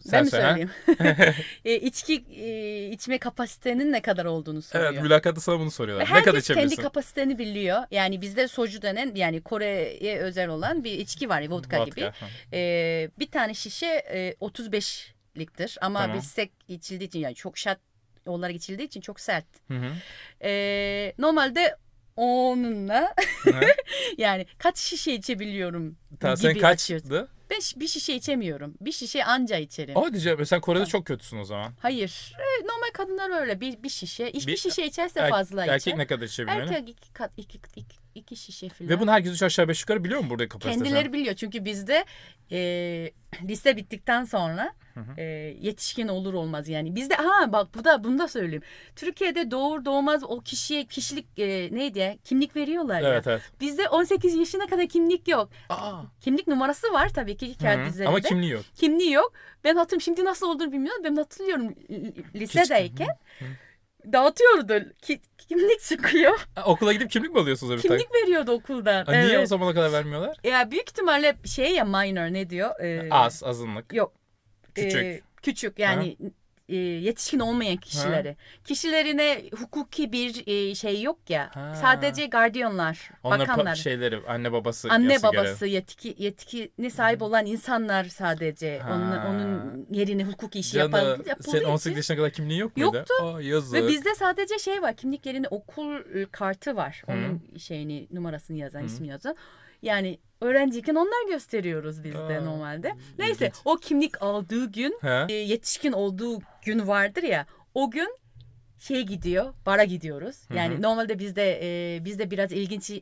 Sen 0.00 0.12
ben 0.12 0.24
mi 0.24 0.30
söyleyeyim? 0.30 0.70
e, 1.64 1.74
içki 1.74 2.24
e, 2.36 2.88
içme 2.90 3.18
kapasitenin 3.18 3.92
ne 3.92 4.02
kadar 4.02 4.24
olduğunu 4.24 4.62
soruyor. 4.62 4.92
Evet 4.92 5.02
mülakatta 5.02 5.40
sana 5.40 5.58
bunu 5.58 5.70
soruyorlar. 5.70 6.06
Ve 6.10 6.14
ne 6.14 6.20
kadar 6.20 6.34
herkes 6.34 6.46
kendi 6.46 6.58
içebilirsin? 6.58 6.82
kapasiteni 6.82 7.38
biliyor. 7.38 7.82
Yani 7.90 8.20
bizde 8.20 8.48
soju 8.48 8.82
denen 8.82 9.14
yani 9.14 9.40
Kore'ye 9.40 10.18
özel 10.18 10.48
olan 10.48 10.84
bir 10.84 10.92
içki 10.92 11.28
var. 11.28 11.48
Vodka, 11.48 11.84
gibi. 11.84 12.06
Vodka. 12.06 12.12
E, 12.52 13.10
bir 13.18 13.30
tane 13.30 13.54
şişe 13.54 13.86
e, 13.86 14.34
35'liktir. 14.40 15.78
Ama 15.80 16.00
Tamam. 16.00 16.16
bir 16.16 16.22
sek 16.22 16.52
içildiği 16.68 17.08
için 17.08 17.20
yani 17.20 17.34
çok 17.34 17.58
şat 17.58 17.78
olarak 18.26 18.54
içildiği 18.54 18.86
için 18.86 19.00
çok 19.00 19.20
sert. 19.20 19.46
Hı 19.68 19.74
hı. 19.74 19.92
E, 20.44 21.12
normalde 21.18 21.76
onunla 22.16 23.14
yani 24.18 24.46
kaç 24.58 24.78
şişe 24.78 25.12
içebiliyorum 25.12 25.96
Tamam, 26.20 26.36
gibi 26.36 26.52
sen 26.52 26.60
kaçtı? 26.60 27.28
Ben 27.56 27.80
bir 27.80 27.88
şişe 27.88 28.14
içemiyorum. 28.14 28.74
Bir 28.80 28.92
şişe 28.92 29.24
anca 29.24 29.56
içerim. 29.56 29.96
O 29.96 30.12
diyeceğim. 30.12 30.46
Sen 30.46 30.60
Kore'de 30.60 30.86
çok 30.86 31.06
kötüsün 31.06 31.38
o 31.38 31.44
zaman. 31.44 31.72
Hayır. 31.80 32.32
E, 32.38 32.66
normal 32.66 32.90
kadınlar 32.94 33.40
öyle 33.40 33.60
bir, 33.60 33.82
bir 33.82 33.88
şişe. 33.88 34.30
İki 34.30 34.46
Bir- 34.46 34.56
şişe 34.56 34.86
içerse 34.86 35.20
Er- 35.20 35.30
fazla 35.30 35.64
içer. 35.64 35.74
erkek 35.74 35.96
ne 35.96 36.06
kadar 36.06 36.26
içebiliyor? 36.26 36.60
Erkek 36.62 36.88
iki, 36.88 37.12
kat, 37.12 37.30
iki, 37.36 37.58
iki, 37.76 37.96
iki 38.16 38.36
şişe 38.36 38.68
falan. 38.68 38.90
Ve 38.90 39.00
bunu 39.00 39.10
herkes 39.10 39.32
üç 39.32 39.42
aşağı 39.42 39.68
beş 39.68 39.80
yukarı 39.80 40.04
biliyor 40.04 40.20
mu 40.20 40.30
burada 40.30 40.48
kapasitesi? 40.48 40.84
Kendileri 40.84 41.12
biliyor 41.12 41.34
çünkü 41.34 41.64
bizde 41.64 42.04
e, 42.50 42.58
lise 43.48 43.76
bittikten 43.76 44.24
sonra 44.24 44.72
e, 45.16 45.22
yetişkin 45.60 46.08
olur 46.08 46.34
olmaz 46.34 46.68
yani. 46.68 46.94
Bizde 46.94 47.14
ha 47.14 47.52
bak 47.52 47.68
bu 47.74 47.84
da 47.84 48.04
bunu 48.04 48.18
da 48.18 48.28
söyleyeyim. 48.28 48.62
Türkiye'de 48.96 49.50
doğur 49.50 49.84
doğmaz 49.84 50.24
o 50.24 50.40
kişiye 50.40 50.84
kişilik 50.84 51.26
e, 51.38 51.68
neydi 51.72 51.98
ya 51.98 52.16
kimlik 52.24 52.56
veriyorlar 52.56 53.00
ya. 53.00 53.08
Evet 53.26 53.42
bizde 53.60 53.88
18 53.88 54.34
yaşına 54.34 54.66
kadar 54.66 54.88
kimlik 54.88 55.28
yok. 55.28 55.50
Aa. 55.68 56.02
kimlik 56.20 56.46
numarası 56.46 56.92
var 56.92 57.08
tabii 57.08 57.36
ki 57.36 57.58
kağıt 57.58 57.78
Hı. 57.78 57.88
üzerinde. 57.88 58.08
Ama 58.08 58.20
kimliği 58.20 58.50
yok. 58.50 58.64
kimliği 58.76 59.12
yok. 59.12 59.32
Ben 59.64 59.76
hatırlıyorum 59.76 60.00
şimdi 60.04 60.24
nasıl 60.24 60.46
olduğunu 60.48 60.72
bilmiyorum. 60.72 61.02
Ben 61.04 61.16
hatırlıyorum 61.16 61.74
lisedeyken 62.34 63.08
dağıtıyordu 64.12 64.92
Ki- 65.02 65.20
kimlik 65.38 65.80
çıkıyor 65.80 66.46
Ha, 66.54 66.62
okula 66.64 66.92
gidip 66.92 67.10
kimlik 67.10 67.32
mi 67.34 67.40
alıyorsunuz 67.40 67.72
öbür 67.72 67.82
kimlik 67.82 68.14
veriyordu 68.14 68.52
okuldan 68.52 69.04
Ha, 69.04 69.12
Niye 69.12 69.36
o 69.36 69.38
Evet. 69.38 69.48
zamana 69.48 69.74
kadar 69.74 69.92
vermiyorlar? 69.92 70.36
Ya 70.44 70.70
büyük 70.70 70.90
ihtimalle 70.90 71.36
şey 71.44 71.74
ya 71.74 71.84
minor 71.84 72.32
ne 72.32 72.50
diyor? 72.50 72.80
Ee, 72.80 73.08
Az, 73.10 73.42
azınlık. 73.44 73.92
Yok. 73.92 74.12
Küçük. 74.74 75.02
Ee, 75.02 75.20
küçük 75.42 75.78
yani 75.78 76.16
e, 76.68 76.76
yetişkin 76.76 77.38
olmayan 77.38 77.76
kişileri. 77.76 78.36
Kişilerine 78.64 79.42
hukuki 79.60 80.12
bir 80.12 80.42
e, 80.46 80.74
şey 80.74 81.02
yok 81.02 81.18
ya. 81.28 81.50
Ha. 81.54 81.74
Sadece 81.80 82.26
gardiyanlar, 82.26 83.10
Onların 83.22 83.46
pa- 83.46 83.48
bakanlar. 83.48 83.74
şeyleri, 83.74 84.20
anne 84.28 84.52
babası. 84.52 84.88
Anne 84.90 85.22
babası 85.22 85.66
yetki 85.66 86.14
yetkine 86.18 86.90
sahip 86.90 87.22
olan 87.22 87.46
insanlar 87.46 88.04
sadece 88.04 88.78
Ha. 88.78 88.94
onun 88.94 89.16
onun 89.16 89.86
yerine 89.90 90.24
hukuki 90.24 90.58
işi 90.58 90.72
Canı, 90.72 90.96
yapan 91.26 91.54
için. 91.54 91.64
18 91.64 91.96
yaşına 91.96 92.16
kadar 92.16 92.30
kimliği 92.30 92.58
yok 92.58 92.76
muydu? 92.76 92.96
Yoktu. 92.96 93.14
Aa, 93.22 93.40
yazık. 93.40 93.74
Ve 93.74 93.88
bizde 93.88 94.14
sadece 94.14 94.58
şey 94.58 94.82
var 94.82 94.96
kimlik 94.96 95.26
yerine 95.26 95.48
okul 95.48 95.96
kartı 96.32 96.76
var. 96.76 97.02
Onun 97.08 97.42
şeyini 97.58 98.08
numarasını 98.12 98.56
yazan, 98.58 98.84
ismini 98.84 99.10
yazan. 99.10 99.36
Yani 99.82 100.18
öğrenciyken 100.40 100.94
onlar 100.94 101.28
gösteriyoruz 101.28 102.04
biz 102.04 102.14
de 102.14 102.44
normalde. 102.44 102.92
Neyse 103.18 103.44
ilginç. 103.46 103.54
o 103.64 103.76
kimlik 103.76 104.22
aldığı 104.22 104.72
gün 104.72 104.98
He? 105.02 105.26
e, 105.28 105.32
yetişkin 105.34 105.92
olduğu 105.92 106.38
gün 106.64 106.88
vardır 106.88 107.22
ya. 107.22 107.46
O 107.74 107.90
gün 107.90 108.16
şey 108.78 109.02
gidiyor, 109.02 109.54
bara 109.66 109.84
gidiyoruz. 109.84 110.36
Yani 110.54 110.82
normalde 110.82 111.18
bizde 111.18 111.60
e, 111.62 112.04
bizde 112.04 112.30
biraz 112.30 112.52
ilginç 112.52 112.90
e, 112.90 113.00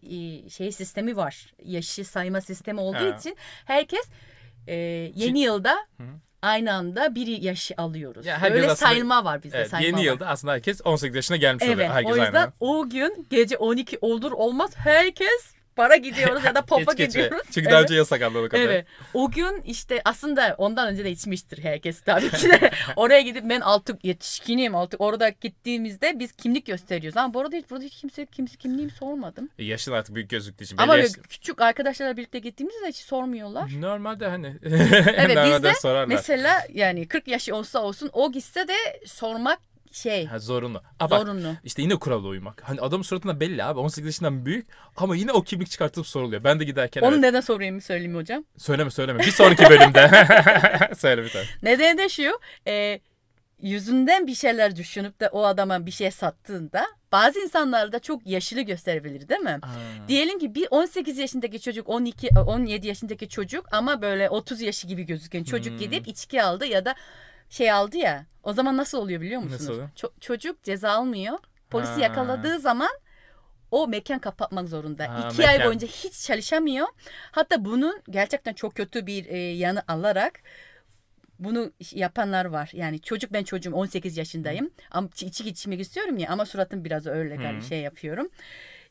şey 0.51 0.73
sistemi 0.73 1.17
var. 1.17 1.55
Yaşı 1.65 2.05
sayma 2.05 2.41
sistemi 2.41 2.81
olduğu 2.81 3.13
Ha. 3.13 3.17
için 3.19 3.37
herkes 3.65 4.07
e, 4.67 4.75
yeni 5.15 5.41
yılda 5.41 5.73
Hı. 5.97 6.03
aynı 6.43 6.73
anda 6.73 7.15
bir 7.15 7.27
yaşı 7.27 7.75
alıyoruz. 7.77 8.27
Ya 8.27 8.41
Öyle 8.45 8.59
aslında- 8.59 8.75
sayılma 8.77 9.25
var 9.25 9.43
bizde. 9.43 9.57
Evet, 9.59 9.71
sayılma 9.71 9.87
yeni 9.99 10.07
var. 10.09 10.13
yılda 10.13 10.27
aslında 10.29 10.53
herkes 10.53 10.81
18 10.85 11.17
yaşına 11.17 11.37
gelmiş 11.37 11.63
oluyor. 11.65 11.79
Evet 11.79 11.91
Herkes 11.91 12.11
o 12.11 12.15
aynı 12.15 12.25
yüzden 12.25 12.43
anda. 12.43 12.53
o 12.61 12.89
gün 12.91 13.27
gece 13.31 13.57
12 13.57 13.99
olur 14.01 14.33
olmaz 14.33 14.71
herkes 14.77 15.55
para 15.77 15.97
gidiyoruz 15.97 16.45
ya 16.45 16.55
da 16.55 16.63
popa 16.67 16.93
geçe. 16.93 17.07
gidiyoruz. 17.23 17.47
Çünkü 17.51 17.71
daha 17.71 17.79
Evet. 17.81 17.85
önce 17.91 17.95
yasak 17.95 18.23
anladığım 18.23 18.49
kadarıyla. 18.49 18.73
Evet. 18.73 18.87
O 19.15 19.31
gün 19.31 19.63
işte 19.63 20.01
aslında 20.05 20.55
ondan 20.59 20.89
önce 20.89 21.05
de 21.05 21.11
içmiştir 21.11 21.65
herkes 21.65 22.01
tabii 22.01 22.31
ki 22.31 22.49
de. 22.49 22.71
Oraya 22.97 23.21
gidip 23.21 23.45
ben 23.49 23.61
artık 23.61 24.05
yetişkinim 24.05 24.75
artık 24.75 25.01
orada 25.01 25.29
gittiğimizde 25.29 26.19
biz 26.19 26.33
kimlik 26.33 26.67
gösteriyoruz. 26.67 27.17
Ama 27.17 27.35
bu 27.35 27.41
arada 27.41 27.57
hiç, 27.57 27.71
burada 27.71 27.85
hiç 27.85 27.97
kimse, 27.97 28.27
kimse 28.27 28.57
kimliğimi 28.57 28.93
sormadım. 28.93 29.49
E, 29.59 29.65
Yaşın 29.65 29.93
artık 29.93 30.15
büyük 30.15 30.31
gözüktüğü 30.31 30.65
için. 30.65 30.77
Ama 30.79 30.97
yaş- 30.97 31.13
küçük 31.29 31.61
arkadaşlarla 31.61 32.17
birlikte 32.17 32.39
gittiğimizde 32.39 32.83
de 32.85 32.89
hiç 32.89 32.97
sormuyorlar. 32.97 33.71
Normalde 33.81 34.27
hani. 34.29 34.57
Evet 35.17 35.37
bizde 35.47 36.05
mesela 36.07 36.63
yani 36.73 37.09
40 37.09 37.29
yaşı 37.29 37.57
olsa 37.57 37.79
olsun 37.83 38.11
o 38.13 38.33
gitse 38.33 38.69
de 38.69 38.75
sormak 39.07 39.59
şey 39.95 40.27
Ha, 40.27 40.39
zorunlu. 40.39 40.83
Aa, 41.01 41.11
bak, 41.11 41.21
zorunlu. 41.21 41.49
İşte 41.65 41.83
yine 41.83 41.97
kurala 41.97 42.29
uymak. 42.29 42.63
Hani 42.69 42.81
adamın 42.81 43.03
suratında 43.03 43.41
belli 43.41 43.65
abi 43.65 43.81
18 43.81 44.07
yaşından 44.07 44.47
büyük 44.47 44.67
ama 44.97 45.17
yine 45.17 45.33
o 45.33 45.43
kimlik 45.43 45.71
çıkartıp 45.71 46.07
soruluyor. 46.07 46.45
Ben 46.45 46.61
de 46.61 46.65
giderken 46.65 47.03
Onu 47.03 47.11
evet, 47.13 47.21
neden 47.21 47.41
sorayım 47.41 47.81
söyleyeyim 47.81 48.13
mi 48.13 48.19
hocam? 48.19 48.45
söyleme 48.59 48.91
söyleme. 48.91 49.19
Bir 49.19 49.31
sonraki 49.31 49.63
bölümde. 49.71 50.11
Söyle 50.97 51.25
bir 51.25 51.31
tane. 51.31 51.45
Nedeni 51.63 51.99
de 51.99 52.09
şu 52.09 52.39
e, 52.67 53.01
yüzünden 53.63 54.27
bir 54.27 54.35
şeyler 54.35 54.77
düşünüp 54.77 55.21
de 55.21 55.29
o 55.29 55.45
adama 55.45 55.87
bir 55.87 55.91
şey 55.91 56.11
sattığında 56.11 56.87
bazı 57.13 57.41
insanlar 57.41 57.93
da 57.93 57.99
çok 57.99 58.27
yaşlı 58.27 58.61
gösterebilir 58.61 59.29
değil 59.29 59.41
mi? 59.41 59.61
Diyelim 60.09 60.39
ki 60.39 60.55
bir 60.55 60.67
18 60.71 61.19
yaşındaki 61.19 61.61
çocuk 61.61 61.89
12 61.89 62.29
17 62.47 62.87
yaşındaki 62.87 63.29
çocuk 63.29 63.67
ama 63.73 64.03
böyle 64.03 64.31
30 64.31 64.61
yaşı 64.61 64.87
gibi 64.87 65.03
gözüken 65.03 65.45
çocuk 65.45 65.73
Hmm. 65.73 65.79
gidip 65.79 66.09
içki 66.09 66.43
aldı 66.43 66.67
ya 66.67 66.85
da 66.85 66.95
şey 67.55 67.73
aldı 67.73 67.97
ya. 67.97 68.27
O 68.43 68.53
zaman 68.53 68.77
nasıl 68.77 68.99
oluyor 68.99 69.21
biliyor 69.21 69.41
musunuz? 69.41 69.61
Nasıl 69.61 69.73
oluyor? 69.73 69.89
Ço- 69.97 70.21
çocuk 70.21 70.63
ceza 70.63 70.91
almıyor. 70.91 71.39
Polisi 71.71 71.93
Ha. 71.93 72.01
yakaladığı 72.01 72.59
zaman 72.59 72.91
o 73.71 73.89
mekan 73.89 74.19
kapatmak 74.19 74.69
zorunda. 74.69 75.09
Ha, 75.15 75.29
İki 75.33 75.49
ay 75.49 75.55
mekan. 75.55 75.67
boyunca 75.67 75.87
hiç 75.87 76.23
çalışamıyor. 76.23 76.87
Hatta 77.31 77.65
bunun 77.65 78.03
gerçekten 78.11 78.53
çok 78.53 78.75
kötü 78.75 79.07
bir 79.07 79.27
e, 79.27 79.39
yanı 79.39 79.83
alarak 79.89 80.41
bunu 81.39 81.73
yapanlar 81.93 82.45
var. 82.45 82.71
Yani 82.73 83.01
çocuk 83.01 83.33
ben 83.33 83.45
çocuğum 83.45 83.73
18 83.75 84.17
yaşındayım. 84.17 84.71
Ama 84.91 85.09
içi 85.21 85.49
içmek 85.49 85.81
istiyorum 85.81 86.19
ya 86.19 86.29
ama 86.31 86.47
suratım 86.47 86.85
biraz 86.85 87.07
öyle 87.07 87.37
galiba 87.37 87.63
Hı. 87.63 87.67
şey 87.67 87.81
yapıyorum. 87.81 88.29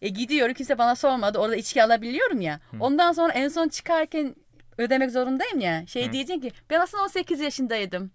E 0.01 0.07
gidiyorum 0.09 0.53
kimse 0.53 0.77
bana 0.77 0.95
sormadı. 0.95 1.37
Orada 1.39 1.55
içki 1.55 1.83
alabiliyorum 1.83 2.41
ya. 2.41 2.59
Ondan 2.79 3.11
sonra 3.11 3.31
en 3.33 3.47
son 3.47 3.67
çıkarken 3.67 4.35
ödemek 4.77 5.11
zorundayım 5.11 5.59
ya. 5.59 5.87
Şey 5.87 6.07
Hı. 6.07 6.11
diyecek 6.11 6.41
ki 6.41 6.51
ben 6.69 6.79
aslında 6.79 7.03
18 7.03 7.39
yaşındaydım. 7.39 8.11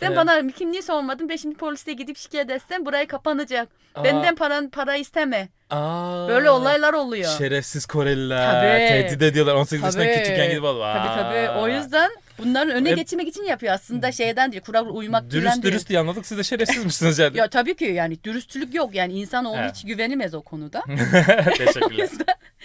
Sen 0.00 0.06
Evet. 0.06 0.16
bana 0.16 0.46
kimliği 0.48 0.82
sormadın. 0.82 1.28
Ben 1.28 1.36
şimdi 1.36 1.56
polise 1.56 1.92
gidip 1.92 2.16
şikayet 2.16 2.50
etsem 2.50 2.86
burayı 2.86 3.06
kapanacak. 3.08 3.68
Aa. 3.94 4.04
Benden 4.04 4.34
para, 4.34 4.62
para 4.72 4.96
isteme. 4.96 5.48
Aa, 5.70 6.28
Böyle 6.28 6.50
olaylar 6.50 6.92
oluyor. 6.94 7.38
Şerefsiz 7.38 7.86
Koreliler. 7.86 8.52
Tabii. 8.52 8.88
Tehdit 8.88 9.22
ediyorlar 9.22 9.54
18 9.54 9.84
yaşından 9.84 10.04
Tabii. 10.06 10.18
küçükken 10.18 10.50
gidip 10.50 10.64
al. 10.64 10.80
Tabii 10.94 11.22
tabii. 11.22 11.58
O 11.60 11.68
yüzden 11.68 12.10
bunların 12.38 12.74
önüne 12.74 12.90
Hep- 12.90 12.96
geçirmek 12.96 13.28
için 13.28 13.42
yapıyor 13.44 13.72
aslında 13.74 14.12
şeyden 14.12 14.52
değil. 14.52 14.62
Kural 14.62 14.86
uymak 14.96 15.30
Dürüst 15.30 15.52
değil. 15.54 15.62
dürüst 15.62 15.88
diye 15.88 15.98
anladık. 15.98 16.26
Siz 16.26 16.38
de 16.38 16.42
şerefsiz 16.42 16.84
misiniz 16.84 17.18
yani? 17.18 17.36
Ya 17.38 17.48
tabii 17.48 17.76
ki 17.76 17.84
yani 17.84 18.24
dürüstlük 18.24 18.74
yok 18.74 18.94
yani 18.94 19.12
insanoğlu 19.12 19.56
Evet. 19.58 19.74
hiç 19.74 19.84
güvenilmez 19.86 20.34
o 20.34 20.42
konuda. 20.42 20.82
Teşekkürler. 21.58 22.08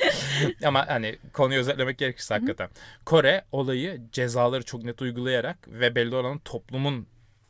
Ama 0.66 0.88
hani 0.88 1.16
konuyu 1.34 1.60
özetlemek 1.60 1.98
gerekirse 1.98 2.34
hakikaten. 2.34 2.70
Kore 3.06 3.46
olayı 3.52 4.02
cezaları 4.12 4.64
çok 4.64 4.84
net 4.84 5.02
uygulayarak 5.02 5.58
ve 5.68 5.96
belli 5.96 6.16
olan 6.16 6.40
toplumun 6.40 7.08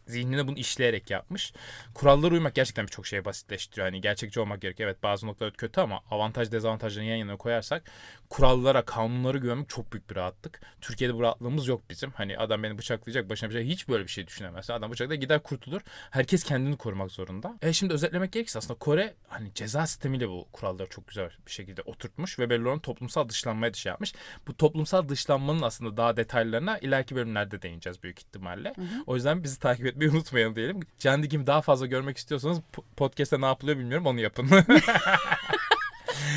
zihnine 0.07 0.47
bunu 0.47 0.57
işleyerek 0.57 1.09
yapmış. 1.09 1.53
Kurallara 1.93 2.33
uymak 2.33 2.55
gerçekten 2.55 2.85
birçok 2.85 3.07
şeyi 3.07 3.25
basitleştiriyor. 3.25 3.87
Hani 3.87 4.01
gerçekçi 4.01 4.39
olmak 4.39 4.61
gerekiyor. 4.61 4.89
Evet 4.89 5.03
bazı 5.03 5.27
noktalar 5.27 5.53
kötü 5.53 5.81
ama 5.81 6.01
avantaj 6.11 6.51
dezavantajlarını 6.51 7.09
yan 7.09 7.17
yana 7.17 7.37
koyarsak 7.37 7.83
kurallara, 8.29 8.85
kanunlara 8.85 9.37
güvenmek 9.37 9.69
çok 9.69 9.93
büyük 9.93 10.09
bir 10.09 10.15
rahatlık. 10.15 10.61
Türkiye'de 10.81 11.15
bu 11.15 11.21
rahatlığımız 11.21 11.67
yok 11.67 11.81
bizim. 11.89 12.11
Hani 12.11 12.37
adam 12.37 12.63
beni 12.63 12.77
bıçaklayacak, 12.77 13.29
başına 13.29 13.49
bir 13.49 13.53
şey 13.53 13.65
hiç 13.65 13.89
böyle 13.89 14.03
bir 14.03 14.09
şey 14.09 14.27
düşünemez. 14.27 14.69
Adam 14.69 14.91
bıçakla 14.91 15.15
gider 15.15 15.43
kurtulur. 15.43 15.81
Herkes 16.11 16.43
kendini 16.43 16.77
korumak 16.77 17.11
zorunda. 17.11 17.57
E 17.61 17.73
şimdi 17.73 17.93
özetlemek 17.93 18.31
gerekirse 18.31 18.59
aslında 18.59 18.79
Kore 18.79 19.13
hani 19.27 19.53
ceza 19.53 19.87
sistemiyle 19.87 20.29
bu 20.29 20.47
kuralları 20.51 20.89
çok 20.89 21.07
güzel 21.07 21.29
bir 21.45 21.51
şekilde 21.51 21.81
oturtmuş 21.81 22.39
ve 22.39 22.49
belli 22.49 22.67
olan 22.67 22.79
toplumsal 22.79 23.29
dışlanmaya 23.29 23.73
da 23.73 23.77
şey 23.77 23.89
yapmış. 23.89 24.13
Bu 24.47 24.57
toplumsal 24.57 25.09
dışlanmanın 25.09 25.61
aslında 25.61 25.97
daha 25.97 26.17
detaylarına 26.17 26.77
ileriki 26.77 27.15
bölümlerde 27.15 27.61
değineceğiz 27.61 28.03
büyük 28.03 28.19
ihtimalle. 28.19 28.73
O 29.07 29.15
yüzden 29.15 29.43
bizi 29.43 29.59
takip 29.59 29.85
etmeyi 29.93 30.11
unutmayın 30.11 30.55
diyelim. 30.55 30.79
Candy 30.99 31.27
gibi 31.27 31.47
daha 31.47 31.61
fazla 31.61 31.85
görmek 31.85 32.17
istiyorsanız 32.17 32.57
po- 32.57 32.83
podcast'te 32.97 33.41
ne 33.41 33.45
yapılıyor 33.45 33.77
bilmiyorum 33.77 34.05
onu 34.05 34.19
yapın. 34.19 34.49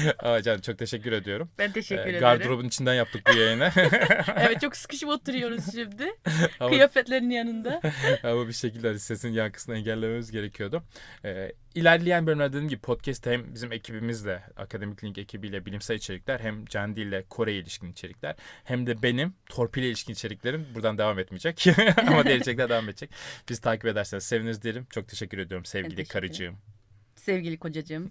Aa, 0.18 0.42
Can 0.42 0.58
çok 0.60 0.78
teşekkür 0.78 1.12
ediyorum. 1.12 1.50
Ben 1.58 1.72
teşekkür 1.72 2.02
Ee, 2.02 2.08
ederim. 2.08 2.20
Gardırobun 2.20 2.64
içinden 2.64 2.94
yaptık 2.94 3.22
bu 3.32 3.36
yayını. 3.38 3.70
evet 4.36 4.60
çok 4.60 4.76
sıkışıp 4.76 5.08
oturuyoruz 5.08 5.64
şimdi. 5.72 6.04
Ama- 6.60 6.70
Kıyafetlerin 6.70 7.30
yanında. 7.30 7.80
Ama 8.22 8.48
bir 8.48 8.52
şekilde 8.52 8.88
hani 8.88 9.00
sesin 9.00 9.32
yankısını 9.32 9.76
engellememiz 9.76 10.30
gerekiyordu. 10.30 10.82
Ee, 11.24 11.52
ilerleyen 11.74 12.26
bölümlerde 12.26 12.52
dediğim 12.52 12.68
gibi 12.68 12.80
podcast 12.80 13.26
hem 13.26 13.54
bizim 13.54 13.72
ekibimizle, 13.72 14.42
Akademik 14.56 15.04
Link 15.04 15.18
ekibiyle 15.18 15.66
bilimsel 15.66 15.94
içerikler, 15.96 16.40
hem 16.40 16.64
Candy 16.66 17.02
ile 17.02 17.24
Kore 17.30 17.52
ilişkin 17.54 17.92
içerikler, 17.92 18.36
hem 18.64 18.86
de 18.86 19.02
benim 19.02 19.34
torpille 19.48 19.86
ilişkin 19.88 20.12
içeriklerim 20.12 20.66
buradan 20.74 20.98
devam 20.98 21.18
etmeyecek. 21.18 21.66
Ama 22.06 22.24
diğer 22.24 22.36
içerikler 22.40 22.68
devam 22.68 22.88
edecek. 22.88 23.10
Bizi 23.48 23.60
takip 23.60 23.86
ederseniz 23.86 24.24
seviniriz 24.24 24.62
diyelim. 24.62 24.86
Çok 24.90 25.08
teşekkür 25.08 25.38
ediyorum 25.38 25.64
sevgili 25.64 25.94
teşekkür 25.96 26.12
karıcığım. 26.12 26.58
Sevgili 27.14 27.58
kocacığım 27.58 28.10